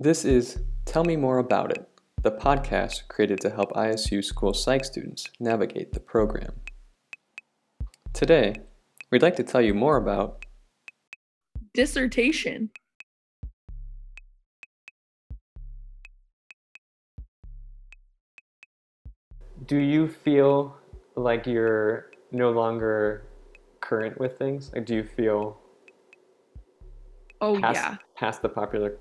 This 0.00 0.24
is 0.24 0.58
Tell 0.84 1.04
Me 1.04 1.14
More 1.14 1.38
About 1.38 1.70
It, 1.70 1.88
the 2.20 2.32
podcast 2.32 3.06
created 3.06 3.40
to 3.42 3.50
help 3.50 3.70
ISU 3.74 4.24
school 4.24 4.52
psych 4.52 4.84
students 4.84 5.30
navigate 5.38 5.92
the 5.92 6.00
program. 6.00 6.54
Today, 8.12 8.56
we'd 9.12 9.22
like 9.22 9.36
to 9.36 9.44
tell 9.44 9.60
you 9.60 9.74
more 9.74 9.96
about 9.96 10.44
dissertation. 11.72 12.70
Do 19.64 19.76
you 19.76 20.08
feel 20.08 20.76
like 21.14 21.46
you're 21.46 22.10
no 22.32 22.50
longer 22.50 23.22
current 23.92 24.18
with 24.18 24.38
things? 24.38 24.70
Like, 24.74 24.86
do 24.86 24.94
you 24.94 25.04
feel 25.04 25.60
Oh 27.42 27.60
past, 27.60 27.76
yeah. 27.76 27.96
past 28.16 28.40
the 28.40 28.48
popular? 28.48 28.96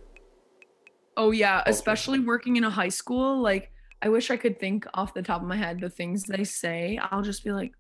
Oh 1.16 1.32
yeah, 1.32 1.64
culture? 1.64 1.70
especially 1.70 2.20
working 2.20 2.58
in 2.58 2.66
a 2.66 2.70
high 2.70 2.90
school, 2.90 3.42
like 3.42 3.72
I 4.02 4.10
wish 4.10 4.30
I 4.32 4.36
could 4.36 4.60
think 4.60 4.86
off 4.94 5.14
the 5.14 5.22
top 5.22 5.42
of 5.42 5.48
my 5.48 5.56
head 5.56 5.80
the 5.80 5.90
things 5.90 6.24
they 6.24 6.44
say. 6.44 7.00
I'll 7.02 7.22
just 7.22 7.46
be 7.46 7.54
like 7.54 7.72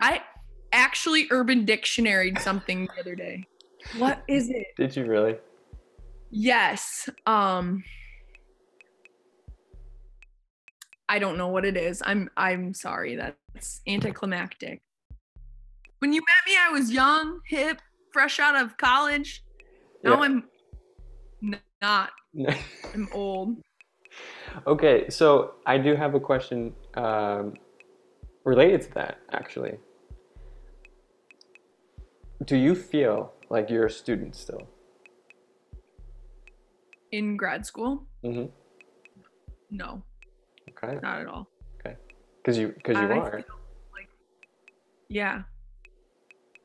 I 0.00 0.20
actually 0.72 1.26
urban 1.32 1.66
dictionaried 1.66 2.38
something 2.40 2.86
the 2.94 3.00
other 3.00 3.16
day. 3.16 3.44
What 3.98 4.22
is 4.28 4.48
it? 4.48 4.66
Did 4.76 4.94
you 4.94 5.06
really? 5.06 5.36
Yes. 6.30 7.10
Um 7.26 7.82
I 11.08 11.18
don't 11.18 11.36
know 11.36 11.48
what 11.48 11.64
it 11.64 11.76
is. 11.76 12.00
I'm 12.06 12.30
I'm 12.36 12.74
sorry. 12.74 13.16
That's 13.16 13.80
anticlimactic. 13.88 14.82
When 16.02 16.12
you 16.12 16.20
met 16.20 16.52
me, 16.52 16.58
I 16.60 16.68
was 16.70 16.90
young, 16.90 17.38
hip, 17.46 17.80
fresh 18.12 18.40
out 18.40 18.56
of 18.60 18.76
college. 18.76 19.44
Now 20.02 20.14
Yeah. 20.14 20.20
I'm 20.26 20.48
n- 21.40 21.60
not. 21.80 22.10
I'm 22.92 23.08
old. 23.12 23.58
okay, 24.66 25.08
so 25.10 25.54
I 25.64 25.78
do 25.78 25.94
have 25.94 26.16
a 26.16 26.20
question 26.20 26.74
um, 26.94 27.54
related 28.44 28.82
to 28.82 28.94
that, 28.94 29.18
actually. 29.30 29.78
Do 32.46 32.56
you 32.56 32.74
feel 32.74 33.32
like 33.48 33.70
you're 33.70 33.86
a 33.86 33.90
student 33.90 34.34
still? 34.34 34.66
In 37.12 37.36
grad 37.36 37.64
school? 37.64 38.08
Mm-hmm. 38.24 38.46
No, 39.70 40.02
Okay, 40.70 40.98
not 41.00 41.20
at 41.20 41.28
all. 41.28 41.46
Okay. 41.78 41.96
Because 42.38 42.58
you 42.58 42.72
because 42.74 42.96
you 42.96 43.06
I 43.06 43.18
are. 43.18 43.36
like 43.36 44.08
yeah. 45.08 45.42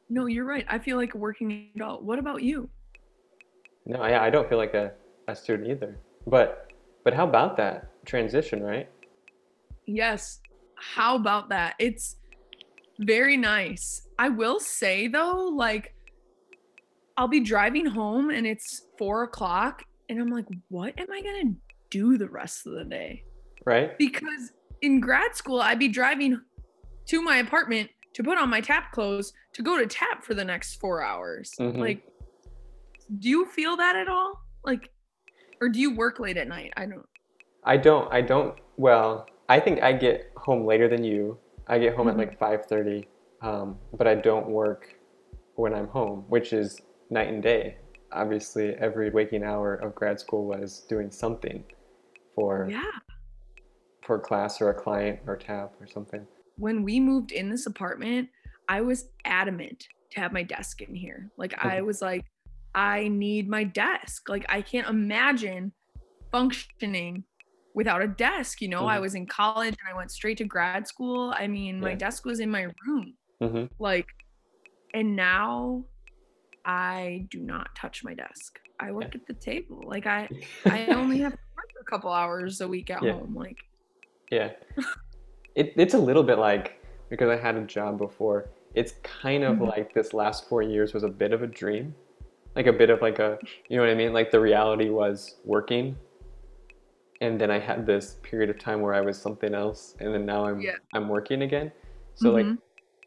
No, 0.10 0.26
you're 0.26 0.46
right. 0.46 0.66
I 0.68 0.80
feel 0.80 0.98
like 0.98 1.14
a 1.14 1.18
working 1.18 1.70
adult. 1.76 2.04
What 2.04 2.20
about 2.20 2.42
you? 2.44 2.70
No, 3.86 4.06
yeah, 4.06 4.22
I 4.22 4.30
don't 4.30 4.48
feel 4.48 4.58
like 4.58 4.74
a, 4.74 4.92
a 5.28 5.36
student 5.36 5.70
either. 5.70 5.98
But 6.26 6.72
but 7.04 7.14
how 7.14 7.28
about 7.28 7.58
that 7.58 7.90
transition, 8.06 8.62
right? 8.62 8.90
Yes. 9.86 10.40
How 10.76 11.16
about 11.16 11.50
that? 11.50 11.76
It's 11.80 12.18
very 13.00 13.38
nice. 13.38 14.08
I 14.20 14.30
will 14.30 14.60
say 14.60 15.08
though, 15.08 15.52
like, 15.56 15.94
I'll 17.16 17.28
be 17.28 17.40
driving 17.40 17.86
home 17.86 18.30
and 18.30 18.46
it's 18.46 18.84
four 18.98 19.24
o'clock, 19.24 19.84
and 20.10 20.20
I'm 20.20 20.30
like, 20.30 20.46
what 20.70 21.00
am 21.00 21.08
I 21.12 21.22
gonna 21.22 21.54
do 21.90 22.18
the 22.18 22.28
rest 22.28 22.68
of 22.68 22.74
the 22.74 22.84
day? 22.84 23.24
Right? 23.66 23.98
Because 23.98 24.52
in 24.82 25.00
grad 25.00 25.36
school, 25.36 25.62
I'd 25.62 25.80
be 25.80 25.88
driving 25.88 26.40
to 27.08 27.22
my 27.22 27.38
apartment 27.38 27.90
to 28.18 28.24
put 28.24 28.40
on 28.40 28.50
my 28.50 28.60
tap 28.60 28.92
clothes 28.92 29.32
to 29.54 29.62
go 29.62 29.78
to 29.78 29.86
tap 29.86 30.24
for 30.24 30.34
the 30.34 30.44
next 30.44 30.80
four 30.80 31.04
hours. 31.04 31.54
Mhm. 31.60 31.78
Like, 31.78 32.02
do 33.20 33.30
you 33.30 33.46
feel 33.46 33.78
that 33.78 33.96
at 33.96 34.08
all? 34.10 34.42
Like, 34.66 34.90
or 35.62 35.70
do 35.70 35.80
you 35.80 35.96
work 35.96 36.20
late 36.20 36.36
at 36.36 36.48
night? 36.48 36.74
I 36.76 36.88
don't. 36.88 37.06
I 37.64 37.78
don't. 37.78 38.12
I 38.12 38.22
don't. 38.22 38.58
Well, 38.76 39.28
I 39.50 39.60
think 39.60 39.84
I 39.84 39.94
get 39.94 40.32
home 40.36 40.66
later 40.66 40.88
than 40.88 41.04
you. 41.04 41.38
I 41.68 41.78
get 41.78 41.96
home 41.96 42.08
Mhm. 42.08 42.12
at 42.14 42.18
like 42.18 42.40
five 42.40 42.66
thirty, 42.66 43.08
um, 43.42 43.78
but 43.94 44.08
I 44.08 44.16
don't 44.16 44.50
work 44.50 44.96
when 45.54 45.76
I'm 45.76 45.88
home, 45.88 46.26
which 46.28 46.54
is 46.54 46.82
night 47.12 47.28
and 47.28 47.44
day. 47.44 47.78
Obviously, 48.12 48.74
every 48.78 49.12
waking 49.12 49.44
hour 49.44 49.76
of 49.76 49.94
grad 49.94 50.20
school 50.20 50.46
was 50.48 50.80
doing 50.88 51.12
something 51.12 51.64
for 52.34 52.68
Yeah. 52.68 52.92
for 54.02 54.18
class 54.18 54.60
or 54.60 54.70
a 54.70 54.74
client 54.74 55.20
or 55.28 55.36
tap 55.38 55.76
or 55.80 55.86
something. 55.86 56.26
When 56.58 56.84
we 56.84 57.00
moved 57.00 57.32
in 57.32 57.50
this 57.50 57.66
apartment, 57.66 58.30
I 58.68 58.82
was 58.82 59.10
adamant 59.26 59.88
to 60.12 60.20
have 60.20 60.32
my 60.34 60.44
desk 60.44 60.82
in 60.82 60.96
here. 60.96 61.30
Like 61.38 61.54
I 61.58 61.82
was 61.82 62.02
like, 62.02 62.26
I 62.76 63.08
need 63.08 63.50
my 63.50 63.64
desk. 63.64 64.30
Like 64.30 64.46
I 64.50 64.62
can't 64.62 64.88
imagine 64.88 65.74
functioning 66.32 67.24
without 67.74 68.02
a 68.02 68.08
desk. 68.08 68.62
You 68.62 68.70
know, 68.70 68.86
I 68.88 68.98
Mhm. 68.98 69.02
was 69.02 69.16
in 69.16 69.26
college 69.28 69.76
and 69.80 69.94
I 69.94 69.98
went 69.98 70.12
straight 70.12 70.38
to 70.40 70.46
grad 70.46 70.88
school. 70.88 71.34
I 71.36 71.48
mean, 71.48 71.80
my 71.82 71.96
desk 71.96 72.26
was 72.26 72.40
in 72.40 72.50
my 72.50 72.68
room. 72.88 73.14
hmm 73.42 73.66
Like, 73.80 74.08
and 74.94 75.16
now 75.16 75.86
I 76.66 77.28
do 77.32 77.40
not 77.40 77.76
touch 77.76 78.04
my 78.04 78.14
desk. 78.14 78.60
I 78.80 78.92
work 78.92 79.14
at 79.16 79.26
the 79.28 79.34
table. 79.34 79.84
Like 79.88 80.06
I, 80.08 80.30
I 80.70 80.92
only 80.94 81.20
have 81.26 81.34
to 81.34 81.40
work 81.56 81.70
a 81.82 81.86
couple 81.86 82.12
hours 82.12 82.62
a 82.62 82.68
week 82.68 82.90
at 82.90 83.02
Yeah. 83.02 83.14
home. 83.14 83.36
Like, 83.36 83.58
Yeah. 84.32 84.52
It, 85.58 85.74
it's 85.76 85.96
a 85.96 85.98
little 86.10 86.24
bit 86.24 86.38
like 86.38 86.80
because 87.10 87.30
I 87.30 87.36
had 87.36 87.56
a 87.56 87.62
job 87.62 87.98
before. 87.98 88.50
It's 88.76 88.94
kind 89.02 89.44
of 89.44 89.58
Mhm. 89.58 89.68
like 89.74 89.94
this 89.94 90.14
last 90.14 90.48
four 90.48 90.62
years 90.62 90.94
was 90.94 91.04
a 91.04 91.10
bit 91.10 91.34
of 91.34 91.42
a 91.42 91.48
dream, 91.48 91.96
like 92.56 92.68
a 92.68 92.74
bit 92.82 92.90
of 92.92 93.02
like 93.02 93.18
a 93.20 93.40
you 93.68 93.76
know 93.78 93.82
what 93.84 93.90
I 93.92 93.96
mean. 93.96 94.14
Like 94.14 94.30
the 94.30 94.40
reality 94.40 94.90
was 94.90 95.38
working, 95.46 95.96
and 97.22 97.42
then 97.42 97.50
I 97.50 97.60
had 97.60 97.86
this 97.88 98.16
period 98.22 98.50
of 98.52 98.60
time 98.60 98.82
where 98.82 98.94
I 98.94 99.02
was 99.02 99.18
something 99.20 99.54
else, 99.56 99.96
and 100.00 100.14
then 100.14 100.26
now 100.26 100.46
I'm 100.46 100.62
Yeah. 100.62 100.76
I'm 100.94 101.10
working 101.10 101.42
again. 101.42 101.72
So 102.16 102.32
like 102.32 102.46
Mhm. 102.46 102.58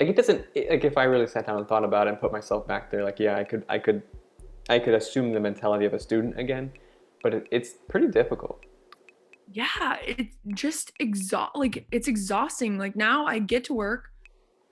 like 0.01 0.09
it 0.09 0.17
doesn't 0.17 0.45
it- 0.55 0.71
like 0.71 0.85
if 0.85 0.97
I 0.99 1.05
really 1.05 1.29
sat 1.29 1.47
down 1.47 1.59
and 1.59 1.69
thought 1.69 1.85
about 1.85 2.09
it 2.09 2.11
and 2.11 2.21
put 2.21 2.33
myself 2.33 2.67
back 2.67 2.91
there, 2.91 3.05
like 3.05 3.21
yeah, 3.21 3.37
I 3.37 3.45
could 3.45 3.65
I 3.69 3.79
could 3.79 4.03
I 4.69 4.79
could 4.81 4.95
assume 4.95 5.33
the 5.33 5.41
mentality 5.41 5.85
of 5.85 5.95
a 5.95 6.01
student 6.01 6.39
again, 6.39 6.73
but 7.23 7.35
it, 7.35 7.47
it's 7.53 7.75
pretty 7.89 8.09
difficult. 8.09 8.65
Yeah 9.53 9.97
it's 10.07 10.37
just 10.55 10.93
exhaust 11.01 11.57
like 11.57 11.87
it's 11.91 12.07
exhausting 12.07 12.79
like 12.79 12.95
now 12.95 13.27
i 13.27 13.39
get 13.39 13.65
to 13.65 13.75
work 13.75 14.11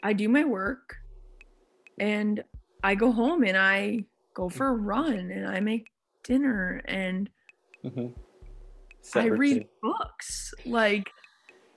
i 0.04 0.12
do 0.12 0.28
my 0.28 0.44
work 0.44 0.96
and 1.98 2.44
i 2.84 2.94
go 2.94 3.10
home 3.10 3.42
and 3.42 3.56
i 3.56 3.98
go 4.34 4.48
for 4.48 4.68
a 4.68 4.72
run 4.72 5.30
and 5.32 5.48
i 5.48 5.58
make 5.58 5.88
dinner 6.22 6.80
and 6.84 7.28
hmm 7.82 8.06
i 9.16 9.24
read 9.26 9.66
books 9.82 10.52
like 10.64 11.10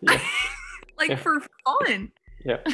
Yeah. 0.01 0.19
like 1.00 1.09
Yeah. 1.09 1.16
for 1.16 1.39
fun 1.66 2.12
Yeah. 2.45 2.57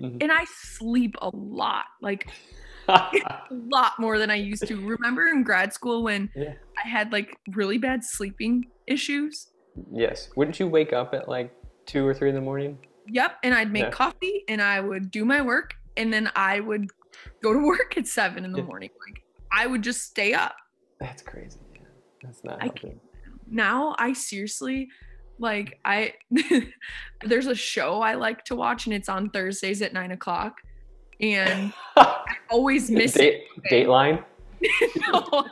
Mhm. 0.00 0.16
and 0.22 0.32
i 0.32 0.46
sleep 0.46 1.14
a 1.20 1.28
lot 1.34 1.84
like 2.00 2.26
a 2.88 3.42
lot 3.50 3.92
more 3.98 4.18
than 4.18 4.30
i 4.30 4.34
used 4.34 4.66
to 4.66 4.76
remember 4.76 5.28
in 5.28 5.42
grad 5.42 5.74
school 5.74 6.02
when 6.02 6.30
Yeah. 6.34 6.54
i 6.82 6.88
had 6.88 7.12
like 7.12 7.36
really 7.52 7.76
bad 7.76 8.02
sleeping 8.02 8.64
issues 8.90 9.46
yes. 9.92 10.28
Wouldn't 10.36 10.58
you 10.60 10.66
wake 10.66 10.92
up 10.92 11.14
at 11.14 11.28
like 11.28 11.54
two 11.86 12.04
or 12.06 12.12
three 12.12 12.28
in 12.28 12.34
the 12.34 12.40
morning? 12.40 12.76
Yep. 13.08 13.36
And 13.44 13.54
I'd 13.54 13.72
make 13.72 13.84
Yeah. 13.84 13.90
coffee 13.90 14.44
and 14.48 14.60
I 14.60 14.80
would 14.80 15.10
do 15.10 15.24
my 15.24 15.40
work 15.40 15.74
and 15.96 16.12
then 16.12 16.30
I 16.34 16.60
would 16.60 16.90
go 17.42 17.52
to 17.52 17.58
work 17.66 17.96
at 17.96 18.06
seven 18.06 18.44
in 18.44 18.52
the 18.52 18.58
Yeah. 18.58 18.64
morning. 18.64 18.90
Like 19.08 19.22
I 19.52 19.66
would 19.66 19.82
just 19.82 20.02
stay 20.02 20.34
up. 20.34 20.54
That's 20.98 21.22
crazy. 21.22 21.58
Yeah. 21.74 21.80
That's 22.22 22.42
not 22.44 22.60
I 22.60 22.64
helping. 22.64 23.00
Now 23.48 23.94
I 23.98 24.12
seriously 24.12 24.88
like 25.38 25.78
I 25.84 26.14
there's 27.24 27.46
a 27.46 27.54
show 27.54 28.02
I 28.02 28.14
like 28.16 28.44
to 28.46 28.56
watch 28.56 28.86
and 28.86 28.94
it's 28.94 29.08
on 29.08 29.30
Thursdays 29.30 29.80
at 29.82 29.92
nine 29.92 30.10
o'clock. 30.10 30.54
And 31.20 31.72
I 31.96 32.34
always 32.50 32.90
miss 32.90 33.14
Date, 33.14 33.44
Dateline. 33.70 34.24
no, 35.08 35.46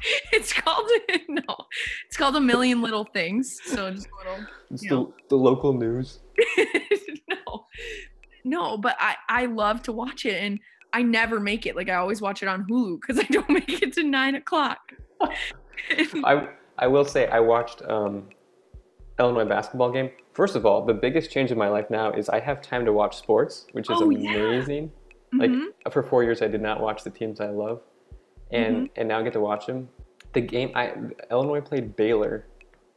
it's, 0.32 0.52
called 0.52 0.88
no. 1.28 1.42
It's 2.06 2.16
called 2.16 2.36
a 2.36 2.40
million 2.40 2.80
little 2.82 3.04
things. 3.04 3.58
So 3.64 3.90
just 3.90 4.08
little 4.18 4.46
It's 4.70 4.82
the, 4.82 4.88
know. 4.94 5.14
the 5.28 5.36
local 5.36 5.72
news. 5.72 6.20
no 7.28 7.66
no 8.44 8.78
but 8.78 8.96
i 9.00 9.16
i 9.28 9.46
love 9.46 9.82
to 9.82 9.90
watch 9.92 10.24
it 10.24 10.40
and 10.40 10.60
i 10.92 11.02
never 11.02 11.40
make 11.40 11.66
it 11.66 11.74
like 11.74 11.88
i 11.88 11.94
always 11.94 12.20
watch 12.22 12.42
it 12.44 12.48
on 12.48 12.64
hulu 12.68 12.98
because 13.00 13.18
i 13.18 13.24
don't 13.24 13.50
make 13.50 13.82
it 13.82 13.92
to 13.92 14.04
nine 14.04 14.36
o'clock 14.36 14.78
I 16.24 16.48
I 16.78 16.86
will 16.86 17.04
say 17.04 17.26
I 17.26 17.40
watched 17.40 17.82
um, 17.82 18.28
Illinois 19.18 19.44
basketball 19.44 19.90
game. 19.90 20.10
First 20.32 20.54
of 20.54 20.64
all, 20.64 20.84
the 20.86 20.94
biggest 20.94 21.30
change 21.32 21.50
in 21.50 21.58
my 21.58 21.68
life 21.68 21.90
now 21.90 22.12
is 22.12 22.28
I 22.28 22.38
have 22.38 22.62
time 22.62 22.84
to 22.84 22.92
watch 22.92 23.16
sports, 23.16 23.66
which 23.72 23.90
is 23.90 23.96
Oh, 24.00 24.10
yeah. 24.10 24.30
amazing. 24.30 24.92
Like 25.32 25.50
Mhm. 25.50 25.66
for 25.92 26.02
four 26.04 26.22
years, 26.22 26.40
I 26.40 26.46
did 26.46 26.62
not 26.62 26.80
watch 26.80 27.02
the 27.02 27.10
teams 27.10 27.40
I 27.40 27.48
love, 27.50 27.80
and 28.50 28.76
Mm-hmm. 28.76 28.92
and 29.00 29.08
now 29.08 29.18
I 29.20 29.22
get 29.22 29.32
to 29.34 29.40
watch 29.40 29.66
them. 29.66 29.88
The 30.32 30.40
game 30.40 30.70
I 30.74 30.92
Illinois 31.30 31.60
played 31.60 31.96
Baylor. 31.96 32.46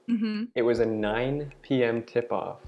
Mhm. 0.10 0.50
It 0.56 0.62
was 0.64 0.80
a 0.80 0.86
9 0.86 1.54
p.m. 1.62 2.04
tip 2.04 2.32
off. 2.32 2.60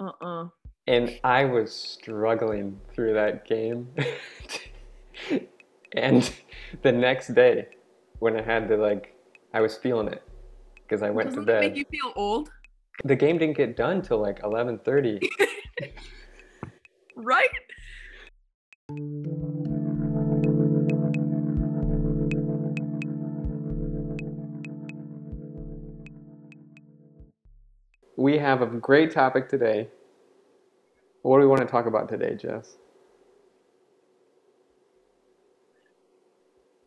uh-uh 0.00 0.48
and 0.86 1.18
I 1.24 1.44
was 1.46 1.72
struggling 1.74 2.78
through 2.92 3.14
that 3.14 3.46
game. 3.46 3.88
and 5.96 6.30
the 6.82 6.92
next 6.92 7.28
day, 7.34 7.68
when 8.18 8.36
I 8.36 8.42
had 8.42 8.68
to 8.68 8.76
like, 8.76 9.14
I 9.54 9.60
was 9.62 9.76
feeling 9.78 10.08
it 10.08 10.22
because 10.82 11.02
I 11.02 11.08
went 11.10 11.30
Doesn't 11.30 11.46
to 11.46 11.46
bed. 11.46 11.60
make 11.60 11.76
you 11.76 11.84
feel 11.90 12.12
old? 12.16 12.50
The 13.04 13.16
game 13.16 13.38
didn't 13.38 13.56
get 13.56 13.76
done 13.76 14.02
till 14.02 14.18
like 14.18 14.40
eleven 14.44 14.78
thirty. 14.78 15.20
Right? 17.16 17.48
We 28.16 28.38
have 28.38 28.62
a 28.62 28.66
great 28.66 29.12
topic 29.12 29.48
today. 29.48 29.88
What 31.22 31.36
do 31.38 31.40
we 31.42 31.46
want 31.46 31.62
to 31.62 31.66
talk 31.66 31.86
about 31.86 32.08
today, 32.08 32.34
Jess? 32.34 32.76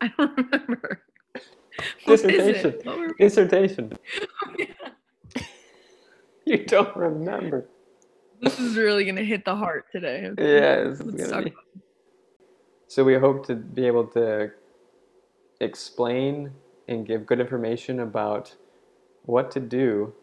I 0.00 0.08
don't 0.16 0.36
remember. 0.36 1.02
Is 2.06 2.24
it? 2.24 2.28
Dissertation. 2.28 2.80
What 2.84 2.98
were 2.98 3.06
we- 3.08 3.14
Dissertation. 3.18 3.92
Oh, 4.46 4.54
yeah. 4.58 5.42
You 6.44 6.64
don't 6.64 6.96
remember. 6.96 7.68
This 8.40 8.58
is 8.58 8.76
really 8.76 9.04
gonna 9.04 9.22
hit 9.22 9.44
the 9.44 9.54
heart 9.54 9.86
today. 9.92 10.30
Yes. 10.38 10.98
Talk 11.28 11.44
So 12.86 13.04
we 13.04 13.14
hope 13.16 13.46
to 13.48 13.54
be 13.54 13.86
able 13.86 14.06
to 14.08 14.50
explain 15.60 16.52
and 16.88 17.06
give 17.06 17.26
good 17.26 17.40
information 17.40 18.00
about 18.00 18.54
what 19.24 19.50
to 19.50 19.60
do, 19.60 20.14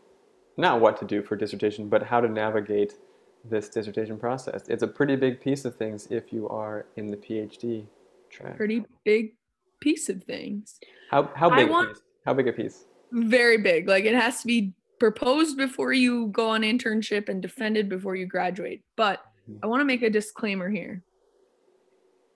not 0.57 0.79
what 0.79 0.97
to 0.99 1.05
do 1.05 1.21
for 1.21 1.35
dissertation, 1.35 1.89
but 1.89 2.03
how 2.03 2.21
to 2.21 2.27
navigate 2.29 2.95
this 3.43 3.69
dissertation 3.69 4.17
process. 4.17 4.67
It's 4.67 4.83
a 4.83 4.87
pretty 4.87 5.15
big 5.15 5.39
piece 5.41 5.65
of 5.65 5.75
things 5.75 6.07
if 6.09 6.33
you 6.33 6.49
are 6.49 6.87
in 6.95 7.11
the 7.11 7.17
PhD 7.17 7.85
track. 8.29 8.57
Pretty 8.57 8.83
big 9.03 9.35
piece 9.79 10.09
of 10.09 10.23
things. 10.23 10.79
How 11.11 11.29
how 11.35 11.49
big 11.55 11.69
want- 11.69 11.91
a 11.91 11.93
piece? 11.93 12.01
How 12.25 12.33
big 12.33 12.47
a 12.47 12.53
piece? 12.53 12.85
Very 13.11 13.57
big. 13.57 13.87
Like 13.87 14.05
it 14.05 14.15
has 14.15 14.41
to 14.41 14.47
be 14.47 14.73
proposed 14.99 15.57
before 15.57 15.93
you 15.93 16.27
go 16.27 16.49
on 16.49 16.61
internship 16.61 17.29
and 17.29 17.41
defended 17.41 17.87
before 17.89 18.15
you 18.15 18.25
graduate. 18.25 18.81
But 18.95 19.21
Mhm. 19.49 19.59
I 19.61 19.67
want 19.67 19.81
to 19.81 19.85
make 19.85 20.01
a 20.01 20.09
disclaimer 20.09 20.69
here. 20.69 21.03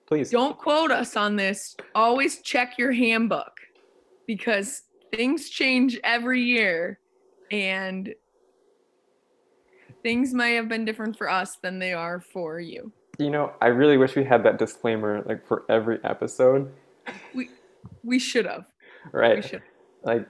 Please. 0.06 0.30
Don't 0.30 0.58
quote 0.58 0.90
us 0.90 1.16
on 1.16 1.36
this. 1.36 1.76
Always 1.94 2.42
check 2.42 2.78
your 2.78 2.92
handbook 2.92 3.52
because 4.26 4.82
things 5.12 5.48
change 5.50 5.98
every 6.04 6.40
year 6.42 7.00
and 7.50 8.14
things 10.02 10.32
may 10.32 10.54
have 10.54 10.68
been 10.68 10.84
different 10.84 11.16
for 11.16 11.28
us 11.28 11.56
than 11.62 11.78
they 11.78 11.92
are 11.92 12.20
for 12.20 12.60
you. 12.60 12.92
You 13.18 13.30
know, 13.30 13.52
I 13.60 13.66
really 13.66 13.98
wish 13.98 14.16
we 14.16 14.24
had 14.24 14.44
that 14.44 14.58
disclaimer 14.58 15.22
like 15.26 15.46
for 15.46 15.64
every 15.68 15.98
episode, 16.04 16.72
We 17.34 17.50
we 18.02 18.18
should 18.18 18.46
have. 18.46 18.64
Right. 19.12 19.36
We 19.36 19.42
should. 19.42 19.62
Like 20.02 20.26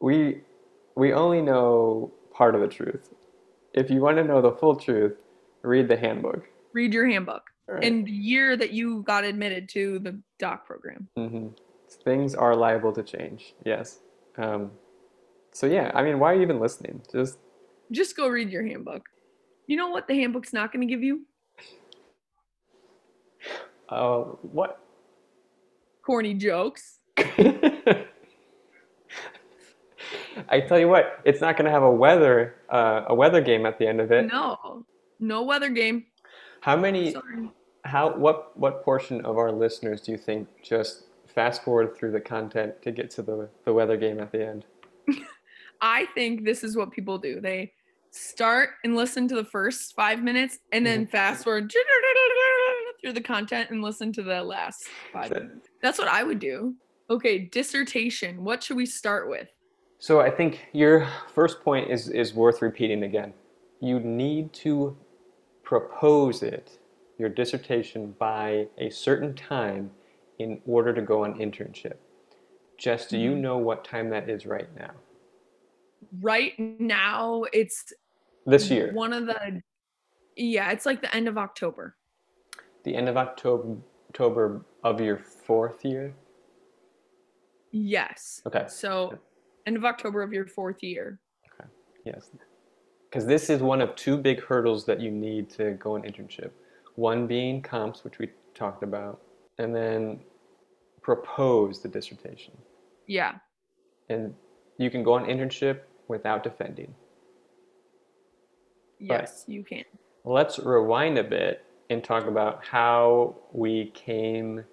we 0.00 0.42
we 0.96 1.12
only 1.12 1.40
know 1.40 2.12
part 2.32 2.54
of 2.54 2.60
the 2.60 2.68
truth. 2.68 3.14
If 3.72 3.90
you 3.90 4.00
want 4.00 4.16
to 4.16 4.24
know 4.24 4.40
the 4.42 4.52
full 4.52 4.76
truth, 4.76 5.16
read 5.62 5.88
the 5.88 5.96
handbook. 5.96 6.48
Read 6.72 6.92
your 6.92 7.08
handbook. 7.08 7.42
Right? 7.66 7.84
And 7.84 8.06
the 8.06 8.12
year 8.12 8.56
that 8.56 8.72
you 8.72 9.02
got 9.02 9.24
admitted 9.24 9.68
to 9.70 9.98
the 9.98 10.20
doc 10.38 10.66
program. 10.66 11.08
hmm 11.16 11.48
Things 12.04 12.34
are 12.34 12.54
liable 12.54 12.92
to 12.92 13.02
change. 13.02 13.54
Yes. 13.64 14.00
Um, 14.36 14.72
so 15.58 15.66
yeah, 15.66 15.90
I 15.92 16.04
mean, 16.04 16.20
why 16.20 16.30
are 16.30 16.36
you 16.36 16.42
even 16.42 16.60
listening? 16.60 17.02
Just 17.10 17.36
Just 17.90 18.16
go 18.16 18.28
read 18.28 18.48
your 18.48 18.64
handbook. 18.64 19.02
You 19.66 19.76
know 19.76 19.88
what 19.88 20.06
the 20.06 20.14
handbook's 20.14 20.52
not 20.52 20.72
going 20.72 20.86
to 20.86 20.94
give 20.94 21.02
you? 21.02 21.26
uh, 23.88 24.20
what? 24.52 24.78
Corny 26.06 26.34
jokes. 26.34 27.00
I 27.18 28.04
tell 30.60 30.78
you 30.78 30.86
what, 30.86 31.18
it's 31.24 31.40
not 31.40 31.56
going 31.56 31.64
to 31.64 31.72
have 31.72 31.82
a 31.82 31.90
weather 31.90 32.54
uh, 32.70 33.06
a 33.08 33.14
weather 33.16 33.40
game 33.40 33.66
at 33.66 33.80
the 33.80 33.88
end 33.88 34.00
of 34.00 34.12
it. 34.12 34.28
No. 34.32 34.84
No 35.18 35.42
weather 35.42 35.70
game. 35.70 36.04
How 36.60 36.76
many? 36.76 37.10
Sorry. 37.10 37.50
How 37.84 38.16
what 38.16 38.56
what 38.56 38.84
portion 38.84 39.24
of 39.24 39.38
our 39.38 39.50
listeners 39.50 40.02
do 40.02 40.12
you 40.12 40.18
think 40.18 40.46
just 40.62 41.06
fast 41.26 41.64
forward 41.64 41.96
through 41.96 42.12
the 42.12 42.20
content 42.20 42.80
to 42.82 42.92
get 42.92 43.10
to 43.10 43.22
the 43.22 43.48
the 43.64 43.72
weather 43.72 43.96
game 43.96 44.20
at 44.20 44.30
the 44.30 44.46
end? 44.46 44.64
I 45.80 46.06
think 46.14 46.44
this 46.44 46.64
is 46.64 46.76
what 46.76 46.90
people 46.90 47.18
do. 47.18 47.40
They 47.40 47.72
start 48.10 48.70
and 48.84 48.96
listen 48.96 49.28
to 49.28 49.34
the 49.34 49.44
first 49.44 49.94
five 49.94 50.22
minutes 50.22 50.58
and 50.72 50.84
then 50.84 51.06
fast 51.06 51.44
forward 51.44 51.72
through 53.00 53.12
the 53.12 53.20
content 53.20 53.70
and 53.70 53.82
listen 53.82 54.12
to 54.14 54.22
the 54.22 54.42
last 54.42 54.84
five 55.12 55.30
minutes. 55.30 55.68
That's 55.82 55.98
what 55.98 56.08
I 56.08 56.22
would 56.24 56.38
do. 56.38 56.74
Okay, 57.10 57.38
dissertation. 57.38 58.44
What 58.44 58.62
should 58.62 58.76
we 58.76 58.86
start 58.86 59.28
with? 59.28 59.48
So 59.98 60.20
I 60.20 60.30
think 60.30 60.66
your 60.72 61.08
first 61.34 61.62
point 61.62 61.90
is 61.90 62.08
is 62.08 62.34
worth 62.34 62.62
repeating 62.62 63.02
again. 63.04 63.32
You 63.80 64.00
need 64.00 64.52
to 64.54 64.96
propose 65.62 66.42
it, 66.42 66.78
your 67.18 67.28
dissertation, 67.28 68.14
by 68.18 68.68
a 68.78 68.90
certain 68.90 69.34
time 69.34 69.90
in 70.38 70.60
order 70.66 70.92
to 70.94 71.02
go 71.02 71.24
on 71.24 71.34
internship. 71.38 71.96
Jess, 72.78 73.08
do 73.08 73.18
you 73.18 73.32
Mhm. 73.32 73.40
know 73.40 73.58
what 73.58 73.84
time 73.84 74.08
that 74.10 74.28
is 74.28 74.46
right 74.46 74.72
now? 74.76 74.92
Right 76.20 76.52
now, 76.58 77.44
it's 77.52 77.92
This 78.46 78.70
year, 78.70 78.92
one 78.92 79.12
of 79.12 79.26
the, 79.26 79.62
yeah, 80.36 80.70
it's 80.70 80.86
like 80.86 81.00
the 81.02 81.14
end 81.14 81.28
of 81.28 81.36
October. 81.38 81.96
the 82.84 82.94
end 82.94 83.08
of 83.08 83.16
October, 83.16 83.76
October 84.10 84.64
of 84.84 85.00
your 85.00 85.18
fourth 85.18 85.84
year. 85.84 86.14
Yes. 87.72 88.40
Okay. 88.46 88.64
So, 88.68 89.18
end 89.66 89.76
of 89.76 89.84
October 89.84 90.22
of 90.22 90.32
your 90.32 90.46
fourth 90.46 90.82
year. 90.82 91.20
Okay. 91.52 91.68
Yes. 92.04 92.30
Because 93.10 93.26
this 93.26 93.50
is 93.50 93.60
one 93.60 93.80
of 93.82 93.94
two 93.96 94.16
big 94.16 94.42
hurdles 94.42 94.86
that 94.86 95.00
you 95.00 95.10
need 95.10 95.50
to 95.50 95.72
go 95.72 95.94
on 95.96 96.02
internship. 96.02 96.50
One 96.94 97.26
being 97.26 97.60
comps, 97.62 98.04
which 98.04 98.18
we 98.18 98.30
talked 98.54 98.82
about, 98.82 99.20
and 99.58 99.74
then 99.74 100.20
propose 101.02 101.80
the 101.80 101.88
dissertation. 101.88 102.56
Yeah. 103.06 103.34
And 104.08 104.34
you 104.78 104.90
can 104.90 105.02
go 105.02 105.12
on 105.14 105.26
internship 105.26 105.80
without 106.08 106.42
defending. 106.42 106.94
Yes, 108.98 109.44
you 109.46 109.62
can. 109.62 109.84
Let's 110.24 110.58
rewind 110.58 111.18
a 111.18 111.24
bit 111.24 111.64
and 111.90 112.02
talk 112.02 112.26
about 112.26 112.64
how 112.64 113.36
we 113.52 113.90
came 113.94 114.64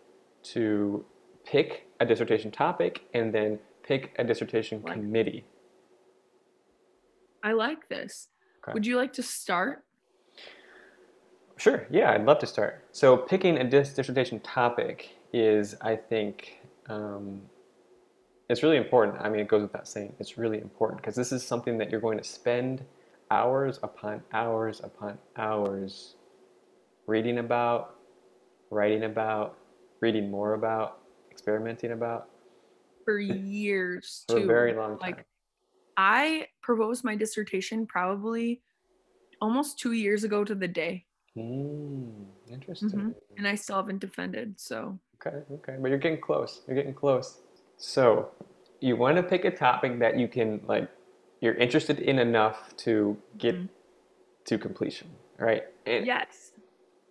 to 0.44 1.06
pick 1.46 1.88
a 2.00 2.06
dissertation 2.06 2.52
topic 2.52 3.02
and 3.14 3.34
then 3.34 3.60
pick 3.84 4.14
a 4.18 4.24
dissertation 4.24 4.82
Like- 4.84 4.94
committee. 4.94 5.46
I 7.44 7.52
like 7.52 7.88
this. 7.90 8.30
Okay. 8.64 8.74
Would 8.74 8.86
you 8.88 8.98
like 8.98 9.14
to 9.14 9.24
start? 9.24 9.84
Sure, 11.58 11.88
yeah, 11.90 12.12
I'd 12.12 12.26
love 12.26 12.40
to 12.40 12.48
start. 12.48 12.84
So, 12.92 13.16
picking 13.16 13.58
a 13.58 13.64
dis- 13.64 13.94
dissertation 13.94 14.40
topic 14.42 15.12
is, 15.32 15.76
I 15.82 15.96
think, 15.96 16.58
um, 16.88 17.44
it's 18.50 18.64
really 18.64 18.78
important. 18.78 19.22
I 19.22 19.30
mean, 19.30 19.40
it 19.42 19.48
goes 19.48 19.62
without 19.64 19.88
saying, 19.88 20.16
it's 20.20 20.38
really 20.38 20.60
important 20.60 21.02
because 21.02 21.16
this 21.16 21.32
is 21.32 21.46
something 21.46 21.78
that 21.80 21.90
you're 21.90 22.02
going 22.02 22.18
to 22.18 22.24
spend 22.24 22.84
hours 23.32 23.80
upon 23.82 24.22
hours 24.34 24.82
upon 24.84 25.18
hours 25.36 26.16
reading 27.08 27.40
about, 27.40 27.96
writing 28.70 29.04
about, 29.04 29.58
reading 30.00 30.30
more 30.30 30.54
about, 30.54 31.00
experimenting 31.32 31.92
about 31.92 32.30
For 33.04 33.18
years, 33.20 34.26
for 34.28 34.38
too. 34.38 34.44
a 34.44 34.48
very 34.48 34.74
long 34.74 35.00
time. 35.00 35.12
Like, 35.12 35.26
I 35.98 36.48
proposed 36.62 37.04
my 37.04 37.16
dissertation 37.16 37.88
probably 37.88 38.62
almost 39.42 39.80
two 39.80 39.94
years 39.94 40.24
ago 40.24 40.44
to 40.44 40.54
the 40.56 40.68
day, 40.68 41.06
Mm, 41.38 42.28
interesting. 42.50 42.90
Mhm. 42.90 43.16
and 43.38 43.48
I 43.48 43.56
still 43.56 43.76
haven't 43.78 44.00
defended. 44.00 44.60
So, 44.60 45.00
Okay, 45.26 45.38
okay, 45.52 45.78
but 45.80 45.90
you're 45.90 45.98
getting 45.98 46.22
close. 46.22 46.62
You're 46.68 46.76
getting 46.76 46.94
close. 46.94 47.42
So, 47.78 48.32
you 48.80 48.96
want 48.96 49.18
to 49.18 49.24
pick 49.24 49.46
a 49.46 49.52
topic 49.52 50.00
that 50.00 50.18
you 50.18 50.28
can 50.28 50.62
like 50.68 50.90
you're 51.42 51.56
interested 51.56 52.00
in 52.00 52.20
enough 52.20 52.76
to 52.78 53.18
get 53.38 53.56
Mhm. 53.56 53.70
to 54.46 54.58
completion, 54.58 55.10
right? 55.38 55.64
And, 55.86 56.06
yes. 56.06 56.54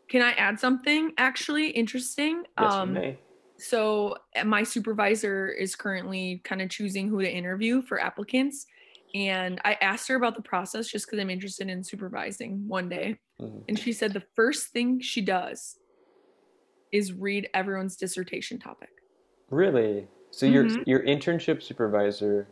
Can 0.08 0.20
I 0.22 0.32
add 0.32 0.60
something 0.60 1.12
actually 1.18 1.70
interesting? 1.70 2.44
Yes, 2.60 2.74
um, 2.74 2.88
you 2.88 2.94
may. 2.94 3.18
so 3.56 4.16
uh, 4.36 4.44
my 4.44 4.62
supervisor 4.62 5.48
is 5.48 5.74
currently 5.76 6.40
kind 6.44 6.60
of 6.60 6.68
choosing 6.70 7.08
who 7.08 7.20
to 7.22 7.30
interview 7.30 7.80
for 7.82 8.00
applicants 8.00 8.66
and 9.14 9.60
i 9.64 9.74
asked 9.80 10.08
her 10.08 10.16
about 10.16 10.34
the 10.34 10.42
process 10.42 10.88
just 10.88 11.06
because 11.06 11.20
i'm 11.20 11.30
interested 11.30 11.68
in 11.70 11.82
supervising 11.84 12.66
one 12.66 12.88
day 12.88 13.16
Mhm. 13.40 13.62
and 13.68 13.78
she 13.78 13.92
said 13.92 14.12
the 14.12 14.24
first 14.34 14.68
thing 14.72 15.00
she 15.00 15.20
does 15.20 15.78
is 16.90 17.12
read 17.12 17.48
everyone's 17.54 17.96
dissertation 17.96 18.58
topic 18.58 18.90
Really? 19.50 20.08
So 20.34 20.46
your 20.46 20.64
Mhm. 20.64 20.82
your 20.86 21.00
internship 21.04 21.62
supervisor 21.62 22.48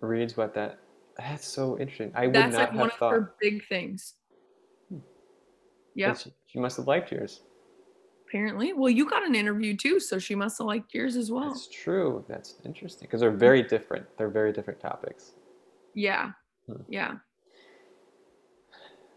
reads 0.00 0.36
what 0.36 0.52
that. 0.54 0.78
That's 1.16 1.46
so 1.46 1.78
interesting. 1.78 2.12
I 2.14 2.26
would 2.26 2.34
that's 2.34 2.52
not 2.52 2.58
like 2.58 2.68
have 2.72 2.78
one 2.78 2.90
of 2.90 2.96
thought. 2.98 3.10
her 3.12 3.34
big 3.40 3.66
things 3.68 4.16
Yeah. 5.94 6.12
She, 6.12 6.34
she 6.44 6.58
must 6.58 6.76
have 6.76 6.86
liked 6.86 7.10
yours. 7.10 7.40
Apparently. 8.28 8.74
Well, 8.74 8.90
you 8.90 9.08
got 9.08 9.24
an 9.24 9.34
interview 9.34 9.74
too, 9.74 9.98
so 9.98 10.18
she 10.18 10.34
must 10.34 10.58
have 10.58 10.66
liked 10.66 10.92
yours 10.92 11.16
as 11.16 11.30
well. 11.30 11.48
That's 11.48 11.68
true. 11.68 12.22
That's 12.28 12.56
interesting 12.66 13.06
because 13.08 13.22
they're 13.22 13.30
very 13.30 13.62
different. 13.62 14.04
They're 14.18 14.28
very 14.28 14.52
different 14.52 14.78
topics. 14.78 15.36
Yeah. 15.94 16.32
Hmm. 16.66 16.82
Yeah. 16.86 17.14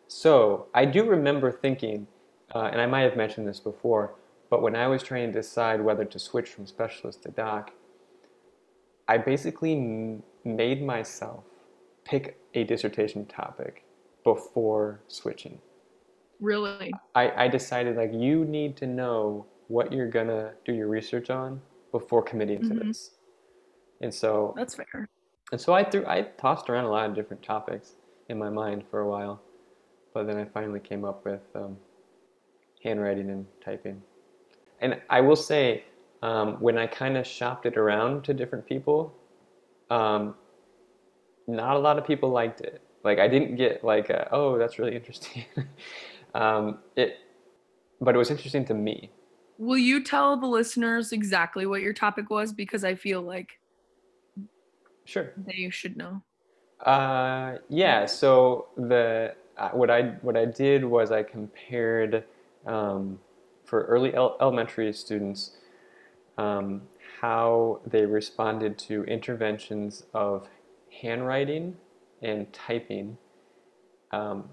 So 0.07 0.69
I 0.73 0.85
do 0.85 1.03
remember 1.03 1.51
thinking, 1.51 2.07
uh, 2.55 2.69
and 2.71 2.79
I 2.79 2.85
might 2.85 3.01
have 3.01 3.17
mentioned 3.17 3.45
this 3.45 3.59
before, 3.59 4.15
but 4.49 4.61
when 4.61 4.77
I 4.77 4.87
was 4.87 5.03
trying 5.03 5.27
to 5.27 5.33
decide 5.33 5.81
whether 5.81 6.05
to 6.05 6.17
switch 6.17 6.47
from 6.49 6.65
specialist 6.65 7.23
to 7.23 7.31
doc, 7.31 7.73
I 9.09 9.17
basically 9.17 9.73
m- 9.73 10.23
made 10.45 10.83
myself 10.83 11.43
pick 12.05 12.37
a 12.53 12.63
dissertation 12.63 13.25
topic 13.25 13.83
before 14.23 15.01
switching. 15.07 15.59
Really. 16.39 16.93
I, 17.15 17.45
I 17.45 17.47
decided 17.47 17.97
like 17.97 18.13
you 18.13 18.45
need 18.45 18.77
to 18.77 18.85
know 18.87 19.47
what 19.67 19.91
you're 19.91 20.07
gonna 20.09 20.53
do 20.63 20.73
your 20.73 20.87
research 20.87 21.31
on 21.31 21.59
before 21.91 22.21
committing 22.21 22.61
to 22.61 22.73
Mhm. 22.75 22.85
this. 22.87 23.15
And 24.01 24.13
so 24.13 24.53
That's 24.55 24.75
fair. 24.75 25.09
and 25.51 25.59
so 25.59 25.73
I 25.73 25.83
threw 25.83 26.05
I 26.05 26.21
tossed 26.37 26.69
around 26.69 26.85
a 26.85 26.91
lot 26.91 27.09
of 27.09 27.15
different 27.15 27.41
topics 27.41 27.95
in 28.29 28.37
my 28.37 28.49
mind 28.51 28.85
for 28.91 28.99
a 28.99 29.09
while, 29.09 29.41
but 30.13 30.27
then 30.27 30.37
I 30.37 30.45
finally 30.45 30.79
came 30.79 31.03
up 31.03 31.25
with 31.25 31.41
um, 31.55 31.77
handwriting 32.83 33.31
and 33.31 33.47
typing. 33.59 34.03
And 34.81 35.01
I 35.09 35.21
will 35.21 35.35
say, 35.35 35.83
um, 36.21 36.59
when 36.59 36.77
I 36.77 36.87
kind 36.87 37.17
of 37.17 37.25
shopped 37.25 37.65
it 37.65 37.77
around 37.77 38.23
to 38.25 38.33
different 38.33 38.65
people, 38.65 39.13
um, 39.89 40.35
not 41.47 41.75
a 41.75 41.79
lot 41.79 41.97
of 41.97 42.05
people 42.05 42.29
liked 42.29 42.61
it. 42.61 42.81
Like 43.03 43.19
I 43.19 43.27
didn't 43.27 43.55
get 43.55 43.83
like, 43.83 44.09
a, 44.09 44.27
oh, 44.31 44.57
that's 44.57 44.77
really 44.77 44.95
interesting. 44.95 45.45
um, 46.35 46.79
it, 46.95 47.17
but 48.01 48.15
it 48.15 48.17
was 48.17 48.29
interesting 48.29 48.65
to 48.65 48.73
me. 48.73 49.11
Will 49.57 49.77
you 49.77 50.03
tell 50.03 50.37
the 50.37 50.47
listeners 50.47 51.11
exactly 51.11 51.65
what 51.65 51.81
your 51.81 51.93
topic 51.93 52.29
was? 52.29 52.53
Because 52.53 52.83
I 52.83 52.95
feel 52.95 53.21
like 53.21 53.59
Sure. 55.05 55.33
they 55.35 55.69
should 55.69 55.97
know. 55.97 56.21
Uh, 56.85 57.57
yeah. 57.67 58.05
So 58.05 58.67
the 58.77 59.35
uh, 59.57 59.69
what 59.69 59.89
I 59.89 60.03
what 60.21 60.37
I 60.37 60.45
did 60.45 60.85
was 60.85 61.11
I 61.11 61.23
compared 61.23 62.23
um, 62.65 63.19
for 63.65 63.83
early 63.85 64.13
el- 64.13 64.37
elementary 64.39 64.93
students 64.93 65.57
um, 66.39 66.81
how 67.19 67.81
they 67.85 68.05
responded 68.05 68.77
to 68.77 69.03
interventions 69.03 70.05
of 70.13 70.47
handwriting 71.01 71.75
and 72.21 72.51
typing, 72.53 73.17
um, 74.11 74.49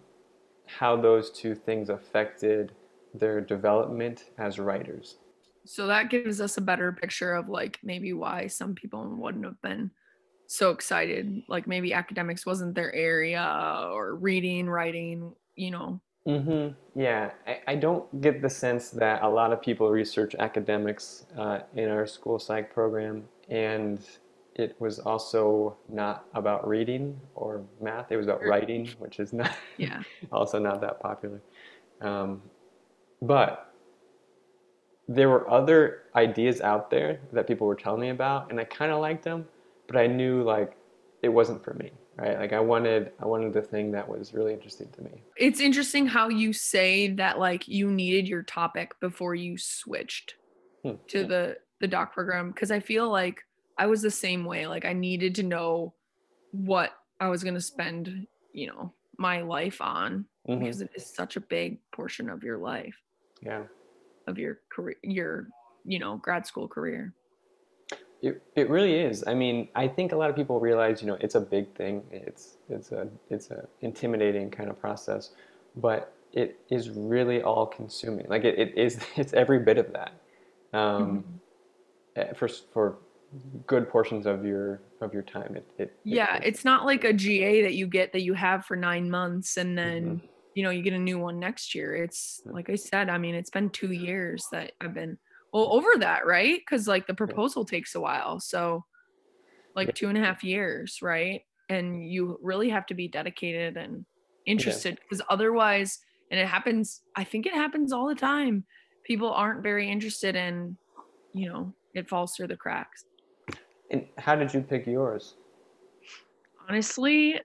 how 0.67 0.97
those 0.97 1.31
two 1.31 1.55
things 1.55 1.89
affected 1.89 2.73
their 3.15 3.41
development 3.41 4.25
as 4.37 4.59
writers. 4.59 5.19
So 5.65 5.87
that 5.87 6.11
gives 6.11 6.41
us 6.41 6.57
a 6.57 6.61
better 6.61 6.93
picture 6.93 7.35
of 7.35 7.49
like 7.49 7.79
maybe 7.85 8.13
why 8.13 8.49
some 8.49 8.75
people 8.75 9.07
wouldn't 9.17 9.45
have 9.45 9.63
been 9.63 9.93
so 10.49 10.71
excited. 10.71 11.43
Like 11.49 11.69
maybe 11.69 11.93
academics 11.93 12.45
wasn't 12.45 12.75
their 12.75 12.93
area 12.95 13.89
or 13.93 14.17
reading, 14.17 14.69
writing, 14.69 15.33
you 15.55 15.71
know. 15.71 16.01
Mm-hmm. 16.27 17.01
Yeah, 17.01 17.31
I, 17.47 17.61
I 17.69 17.75
don't 17.77 18.21
get 18.21 18.43
the 18.43 18.51
sense 18.51 18.91
that 18.91 19.23
a 19.23 19.29
lot 19.29 19.53
of 19.53 19.63
people 19.63 19.91
research 19.91 20.35
academics 20.39 21.27
uh, 21.39 21.61
in 21.75 21.89
our 21.89 22.07
school 22.07 22.39
psych 22.39 22.73
program, 22.73 23.25
and 23.49 24.01
it 24.57 24.75
was 24.81 24.99
also 24.99 25.77
not 25.89 26.25
about 26.35 26.67
reading 26.67 27.21
or 27.35 27.63
math. 27.81 28.11
It 28.11 28.17
was 28.17 28.27
about 28.27 28.41
Sure. 28.41 28.51
writing, 28.51 28.89
which 28.99 29.21
is 29.21 29.33
not 29.33 29.53
Yeah. 29.77 30.03
also 30.33 30.59
not 30.59 30.81
that 30.81 30.99
popular. 31.01 31.41
Um, 32.01 32.43
but 33.23 33.73
there 35.09 35.29
were 35.29 35.49
other 35.49 36.03
ideas 36.17 36.61
out 36.61 36.91
there 36.91 37.21
that 37.33 37.47
people 37.47 37.67
were 37.69 37.77
telling 37.77 38.01
me 38.01 38.09
about, 38.09 38.51
and 38.51 38.59
I 38.59 38.65
kind 38.65 38.91
of 38.91 39.01
liked 39.01 39.23
them, 39.23 39.47
but 39.87 39.97
I 39.97 40.09
knew 40.09 40.43
like 40.43 40.77
it 41.23 41.29
wasn't 41.29 41.63
for 41.63 41.75
me, 41.75 41.93
right? 42.17 42.39
Like 42.39 42.53
I 42.53 42.61
wanted 42.61 43.13
I 43.21 43.27
wanted 43.27 43.53
the 43.53 43.63
thing 43.63 43.93
that 43.93 44.09
was 44.09 44.35
really 44.35 44.53
interesting 44.55 44.89
to 44.93 45.03
me. 45.03 45.23
It's 45.37 45.61
interesting 45.61 46.07
how 46.07 46.29
you 46.29 46.53
say 46.53 47.09
that 47.15 47.39
like 47.39 47.69
you 47.69 47.91
needed 47.91 48.27
your 48.29 48.43
topic 48.43 48.99
before 49.01 49.35
you 49.35 49.59
switched 49.59 50.35
Hmm. 50.83 50.93
to 51.09 51.25
the 51.25 51.59
the 51.81 51.89
doc 51.89 52.13
program 52.15 52.51
because 52.53 52.71
I 52.71 52.81
feel 52.81 53.11
like 53.11 53.43
I 53.79 53.87
was 53.87 54.01
the 54.03 54.11
same 54.11 54.45
way. 54.45 54.67
Like 54.67 54.85
I 54.85 54.93
needed 54.93 55.35
to 55.37 55.43
know 55.43 55.95
what 56.53 56.93
I 57.21 57.29
was 57.29 57.43
going 57.43 57.55
to 57.55 57.61
spend, 57.61 58.27
you 58.53 58.69
know, 58.69 58.93
my 59.19 59.43
life 59.43 59.81
on 59.83 60.27
Mhm. 60.49 60.61
because 60.61 60.81
it 60.81 60.91
is 60.95 61.05
such 61.07 61.37
a 61.37 61.41
big 61.41 61.79
portion 61.91 62.31
of 62.31 62.43
your 62.43 62.57
life, 62.59 62.97
Yeah. 63.43 63.65
of 64.27 64.39
your 64.39 64.61
career, 64.71 64.97
your, 65.03 65.49
you 65.85 65.99
know, 65.99 66.17
grad 66.19 66.47
school 66.47 66.69
career. 66.69 67.13
It, 68.23 68.43
it 68.57 68.71
really 68.71 68.95
is. 68.95 69.23
I 69.27 69.35
mean, 69.35 69.69
I 69.75 69.87
think 69.89 70.13
a 70.13 70.17
lot 70.17 70.31
of 70.31 70.37
people 70.37 70.59
realize, 70.59 71.03
you 71.03 71.07
know, 71.07 71.19
it's 71.21 71.35
a 71.35 71.41
big 71.41 71.75
thing. 71.75 72.03
It's 72.11 72.57
it's 72.69 72.91
a 72.93 73.09
it's 73.31 73.51
a 73.51 73.69
intimidating 73.83 74.51
kind 74.51 74.71
of 74.71 74.81
process, 74.81 75.33
but 75.77 76.13
it 76.33 76.59
is 76.71 76.91
really 76.91 77.43
all 77.43 77.67
consuming. 77.67 78.27
Like 78.29 78.45
it, 78.45 78.59
it 78.59 78.77
is 78.79 78.99
it's 79.17 79.33
every 79.35 79.59
bit 79.59 79.79
of 79.79 79.93
that. 79.93 80.13
Um, 80.73 81.25
eh, 82.17 82.33
for 82.35 82.49
for 82.49 82.99
good 83.67 83.89
portions 83.89 84.27
of 84.27 84.45
your 84.45 84.81
of 85.01 85.13
your 85.13 85.23
time. 85.23 85.57
It, 85.57 85.67
it, 85.79 85.97
Yeah, 86.05 86.37
it- 86.37 86.45
it's 86.45 86.65
not 86.65 86.87
like 86.87 87.05
a 87.05 87.13
GA 87.13 87.63
that 87.63 87.75
you 87.75 87.87
get 87.87 88.13
that 88.13 88.23
you 88.23 88.35
have 88.35 88.65
for 88.65 88.77
nine 88.77 89.11
months 89.11 89.57
and 89.57 89.77
then 89.77 90.21
Mhm. 90.23 90.29
you 90.55 90.63
know 90.63 90.71
you 90.71 90.83
get 90.83 90.95
a 90.95 90.99
new 90.99 91.19
one 91.19 91.39
next 91.39 91.75
year. 91.75 91.95
It's 91.95 92.41
like 92.47 92.71
I 92.71 92.77
said, 92.77 93.09
I 93.11 93.19
mean, 93.19 93.35
it's 93.35 93.51
been 93.51 93.71
two 93.71 93.93
years 93.93 94.49
that 94.53 94.73
I've 94.81 94.95
been 94.95 95.19
well 95.57 95.73
over 95.73 95.89
that, 95.99 96.27
right? 96.27 96.61
Because 96.61 96.87
like 96.87 97.07
the 97.07 97.15
proposal 97.15 97.65
takes 97.65 97.95
a 97.95 98.01
while, 98.01 98.41
so 98.41 98.85
like 99.75 99.89
Yeah. 99.89 99.95
two 99.95 100.09
and 100.09 100.19
a 100.19 100.21
half 100.21 100.45
years, 100.45 101.01
right? 101.01 101.43
And 101.71 102.07
you 102.07 102.39
really 102.43 102.69
have 102.69 102.85
to 102.87 102.95
be 102.95 103.09
dedicated 103.09 103.79
and 103.79 104.05
interested 104.45 104.99
because 105.01 105.23
otherwise, 105.31 105.99
and 106.31 106.39
it 106.39 106.47
happens. 106.47 107.01
I 107.17 107.25
think 107.25 107.47
it 107.47 107.55
happens 107.55 107.91
all 107.91 108.07
the 108.07 108.15
time. 108.15 108.65
People 109.05 109.33
aren't 109.33 109.63
very 109.63 109.91
interested 109.91 110.37
in, 110.37 110.77
you 111.33 111.49
know, 111.49 111.73
it 111.95 112.07
falls 112.07 112.35
through 112.35 112.49
the 112.49 112.57
cracks. 112.57 113.07
And 113.91 114.07
how 114.19 114.37
did 114.37 114.53
you 114.53 114.61
pick 114.61 114.87
yours? 114.87 115.37
honestly, 116.69 117.41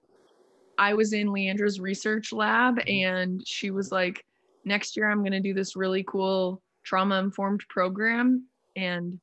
I 0.78 0.96
was 0.96 1.14
in 1.14 1.28
Leandra's 1.28 1.80
research 1.80 2.34
lab 2.34 2.80
and 2.88 3.48
she 3.48 3.70
was 3.70 3.92
like, 3.92 4.26
next 4.66 4.98
year 4.98 5.10
I'm 5.10 5.20
going 5.20 5.32
to 5.32 5.40
do 5.40 5.54
this 5.54 5.76
really 5.76 6.04
cool 6.04 6.62
trauma 6.84 7.20
informed 7.20 7.64
program. 7.70 8.48
And 8.76 9.20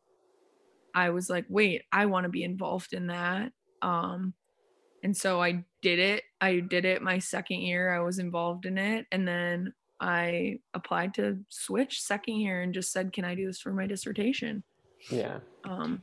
I 0.94 1.10
was 1.10 1.28
like, 1.30 1.46
wait, 1.48 1.82
I 1.92 2.06
want 2.06 2.24
to 2.24 2.30
be 2.30 2.44
involved 2.44 2.92
in 2.92 3.08
that. 3.08 3.52
Um, 3.82 4.34
and 5.02 5.16
so 5.16 5.40
I 5.40 5.64
did 5.82 5.98
it. 5.98 6.24
I 6.40 6.60
did 6.60 6.84
it 6.84 7.02
my 7.02 7.18
second 7.18 7.58
year. 7.60 7.94
I 7.94 8.00
was 8.00 8.18
involved 8.18 8.66
in 8.66 8.78
it. 8.78 9.06
And 9.12 9.26
then 9.26 9.72
I 10.00 10.58
applied 10.74 11.14
to 11.14 11.38
switch 11.48 12.02
second 12.02 12.36
year 12.36 12.62
and 12.62 12.74
just 12.74 12.92
said, 12.92 13.12
can 13.12 13.24
I 13.24 13.34
do 13.34 13.46
this 13.46 13.60
for 13.60 13.72
my 13.72 13.86
dissertation? 13.86 14.62
Yeah. 15.10 15.38
um 15.64 16.02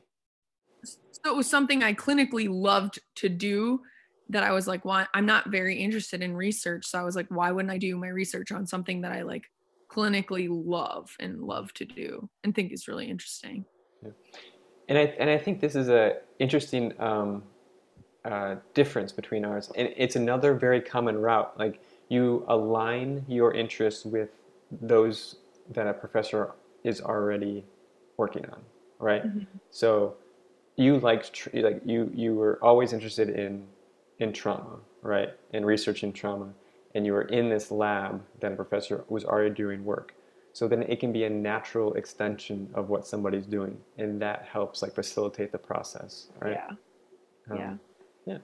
so 0.84 1.32
it 1.32 1.36
was 1.36 1.50
something 1.50 1.84
i 1.84 1.94
clinically 1.94 2.48
loved 2.50 3.00
to 3.16 3.30
do 3.30 3.82
that 4.30 4.44
i 4.44 4.52
was 4.52 4.68
like 4.68 4.86
why 4.86 5.06
i'm 5.14 5.26
not 5.26 5.50
very 5.50 5.78
interested 5.78 6.22
in 6.22 6.36
research 6.36 6.86
so 6.86 7.00
i 7.00 7.04
was 7.04 7.16
like 7.16 7.28
why 7.30 7.52
wouldn't 7.52 7.74
i 7.74 7.78
do 7.78 7.98
my 7.98 8.08
research 8.08 8.52
on 8.52 8.66
something 8.66 9.02
that 9.02 9.12
i 9.12 9.22
like 9.22 9.44
clinically 9.90 10.48
love 10.50 11.16
and 11.20 11.42
love 11.44 11.74
to 11.74 11.86
do 11.86 12.30
and 12.44 12.56
think 12.56 12.72
is 12.72 12.88
really 12.88 13.08
interesting 13.10 13.66
Yeah. 14.04 14.12
And 14.90 14.98
I 14.98 15.02
and 15.20 15.30
I 15.30 15.38
think 15.38 15.62
this 15.62 15.76
is 15.76 15.90
a 15.90 16.22
interesting 16.40 17.00
um, 17.02 17.44
uh, 18.26 18.58
difference 18.74 19.12
between 19.12 19.46
ours, 19.46 19.72
and 19.76 19.94
it's 19.98 20.16
another 20.16 20.54
very 20.56 20.82
common 20.82 21.18
route. 21.20 21.58
Like 21.60 21.82
you 22.10 22.46
align 22.48 23.26
your 23.28 23.54
interests 23.54 24.06
with 24.06 24.30
those 24.72 25.38
that 25.72 25.88
a 25.88 25.94
professor 25.94 26.54
is 26.84 27.02
already 27.02 27.66
working 28.18 28.46
on, 28.48 28.64
right? 29.00 29.24
Mhm. 29.26 29.48
So 29.72 30.18
you 30.78 31.00
liked 31.00 31.34
tr- 31.34 31.50
like 31.60 31.82
you 31.86 32.12
you 32.14 32.36
were 32.36 32.60
always 32.64 32.94
interested 32.94 33.30
in 33.30 33.68
in 34.20 34.34
trauma, 34.34 34.80
right? 35.02 35.32
In 35.54 35.66
researching 35.66 36.14
trauma, 36.14 36.54
and 36.96 37.06
you 37.06 37.14
were 37.14 37.24
in 37.24 37.50
this 37.50 37.72
lab 37.72 38.24
that 38.42 38.54
a 38.54 38.58
professor 38.58 39.06
was 39.10 39.26
already 39.26 39.54
doing 39.56 39.86
work. 39.86 40.16
So 40.54 40.68
then 40.70 40.84
it 40.84 41.00
can 41.02 41.14
be 41.14 41.26
a 41.26 41.30
natural 41.30 41.94
extension 41.96 42.70
of 42.76 42.90
what 42.90 43.08
somebody's 43.08 43.46
doing, 43.48 43.78
and 44.00 44.22
that 44.24 44.48
helps 44.52 44.82
like 44.84 44.96
facilitate 44.96 45.52
the 45.52 45.60
process, 45.60 46.30
right? 46.42 46.62
yeah 46.62 46.72
Um, 47.52 47.58
yeah. 47.60 47.76
yeah. 48.26 48.40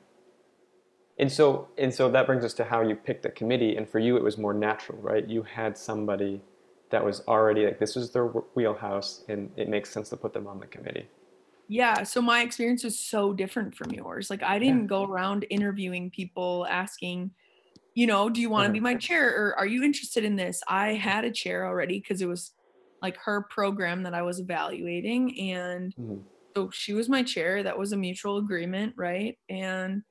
And 1.19 1.31
so 1.31 1.69
and 1.77 1.93
so 1.93 2.09
that 2.11 2.25
brings 2.27 2.45
us 2.45 2.53
to 2.55 2.65
how 2.65 2.81
you 2.81 2.95
picked 2.95 3.25
a 3.25 3.31
committee, 3.31 3.77
and 3.77 3.87
for 3.89 3.99
you 3.99 4.17
it 4.17 4.23
was 4.23 4.37
more 4.37 4.53
natural, 4.53 4.99
right? 5.01 5.27
You 5.27 5.43
had 5.43 5.77
somebody 5.77 6.41
that 6.91 7.03
was 7.05 7.21
already 7.27 7.65
like 7.65 7.79
this 7.79 7.95
was 7.95 8.11
their 8.11 8.27
wheelhouse, 8.27 9.23
and 9.29 9.51
it 9.57 9.69
makes 9.69 9.89
sense 9.91 10.09
to 10.09 10.17
put 10.17 10.33
them 10.33 10.47
on 10.47 10.59
the 10.59 10.67
committee. 10.67 11.07
yeah 11.67 12.03
so 12.03 12.21
my 12.21 12.41
experience 12.41 12.83
was 12.83 12.99
so 12.99 13.33
different 13.33 13.75
from 13.75 13.91
yours 13.91 14.29
like 14.29 14.43
i 14.43 14.59
didn't 14.59 14.87
go 14.87 15.03
around 15.05 15.45
interviewing 15.49 16.09
people 16.11 16.67
asking 16.69 17.31
you 17.93 18.07
know, 18.07 18.29
do 18.29 18.41
you 18.41 18.49
want 18.49 18.67
to 18.67 18.71
be 18.73 18.79
my 18.79 18.95
chair 18.95 19.29
or 19.35 19.55
are 19.57 19.65
you 19.67 19.83
interested 19.83 20.23
in 20.23 20.35
this? 20.37 20.61
I 20.67 20.93
had 20.93 21.25
a 21.25 21.31
chair 21.31 21.65
already 21.67 21.99
because 21.99 22.21
it 22.21 22.27
was 22.27 22.53
like 23.01 23.17
her 23.17 23.43
program 23.49 24.03
that 24.03 24.13
I 24.13 24.21
was 24.21 24.39
evaluating. 24.39 25.39
And 25.51 25.95
Mhm. 25.97 26.31
so 26.55 26.69
she 26.71 26.93
was 26.93 27.09
my 27.09 27.23
chair. 27.23 27.63
That 27.63 27.79
was 27.79 27.93
a 27.93 27.97
mutual 27.97 28.37
agreement, 28.37 28.95
right? 28.97 29.39
And 29.49 30.03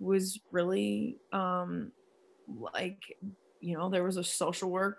was 0.00 0.40
really 0.52 1.20
um 1.32 1.92
like, 2.48 3.00
you 3.60 3.76
know, 3.78 3.90
there 3.90 4.04
was 4.04 4.16
a 4.18 4.24
social 4.24 4.70
work 4.70 4.98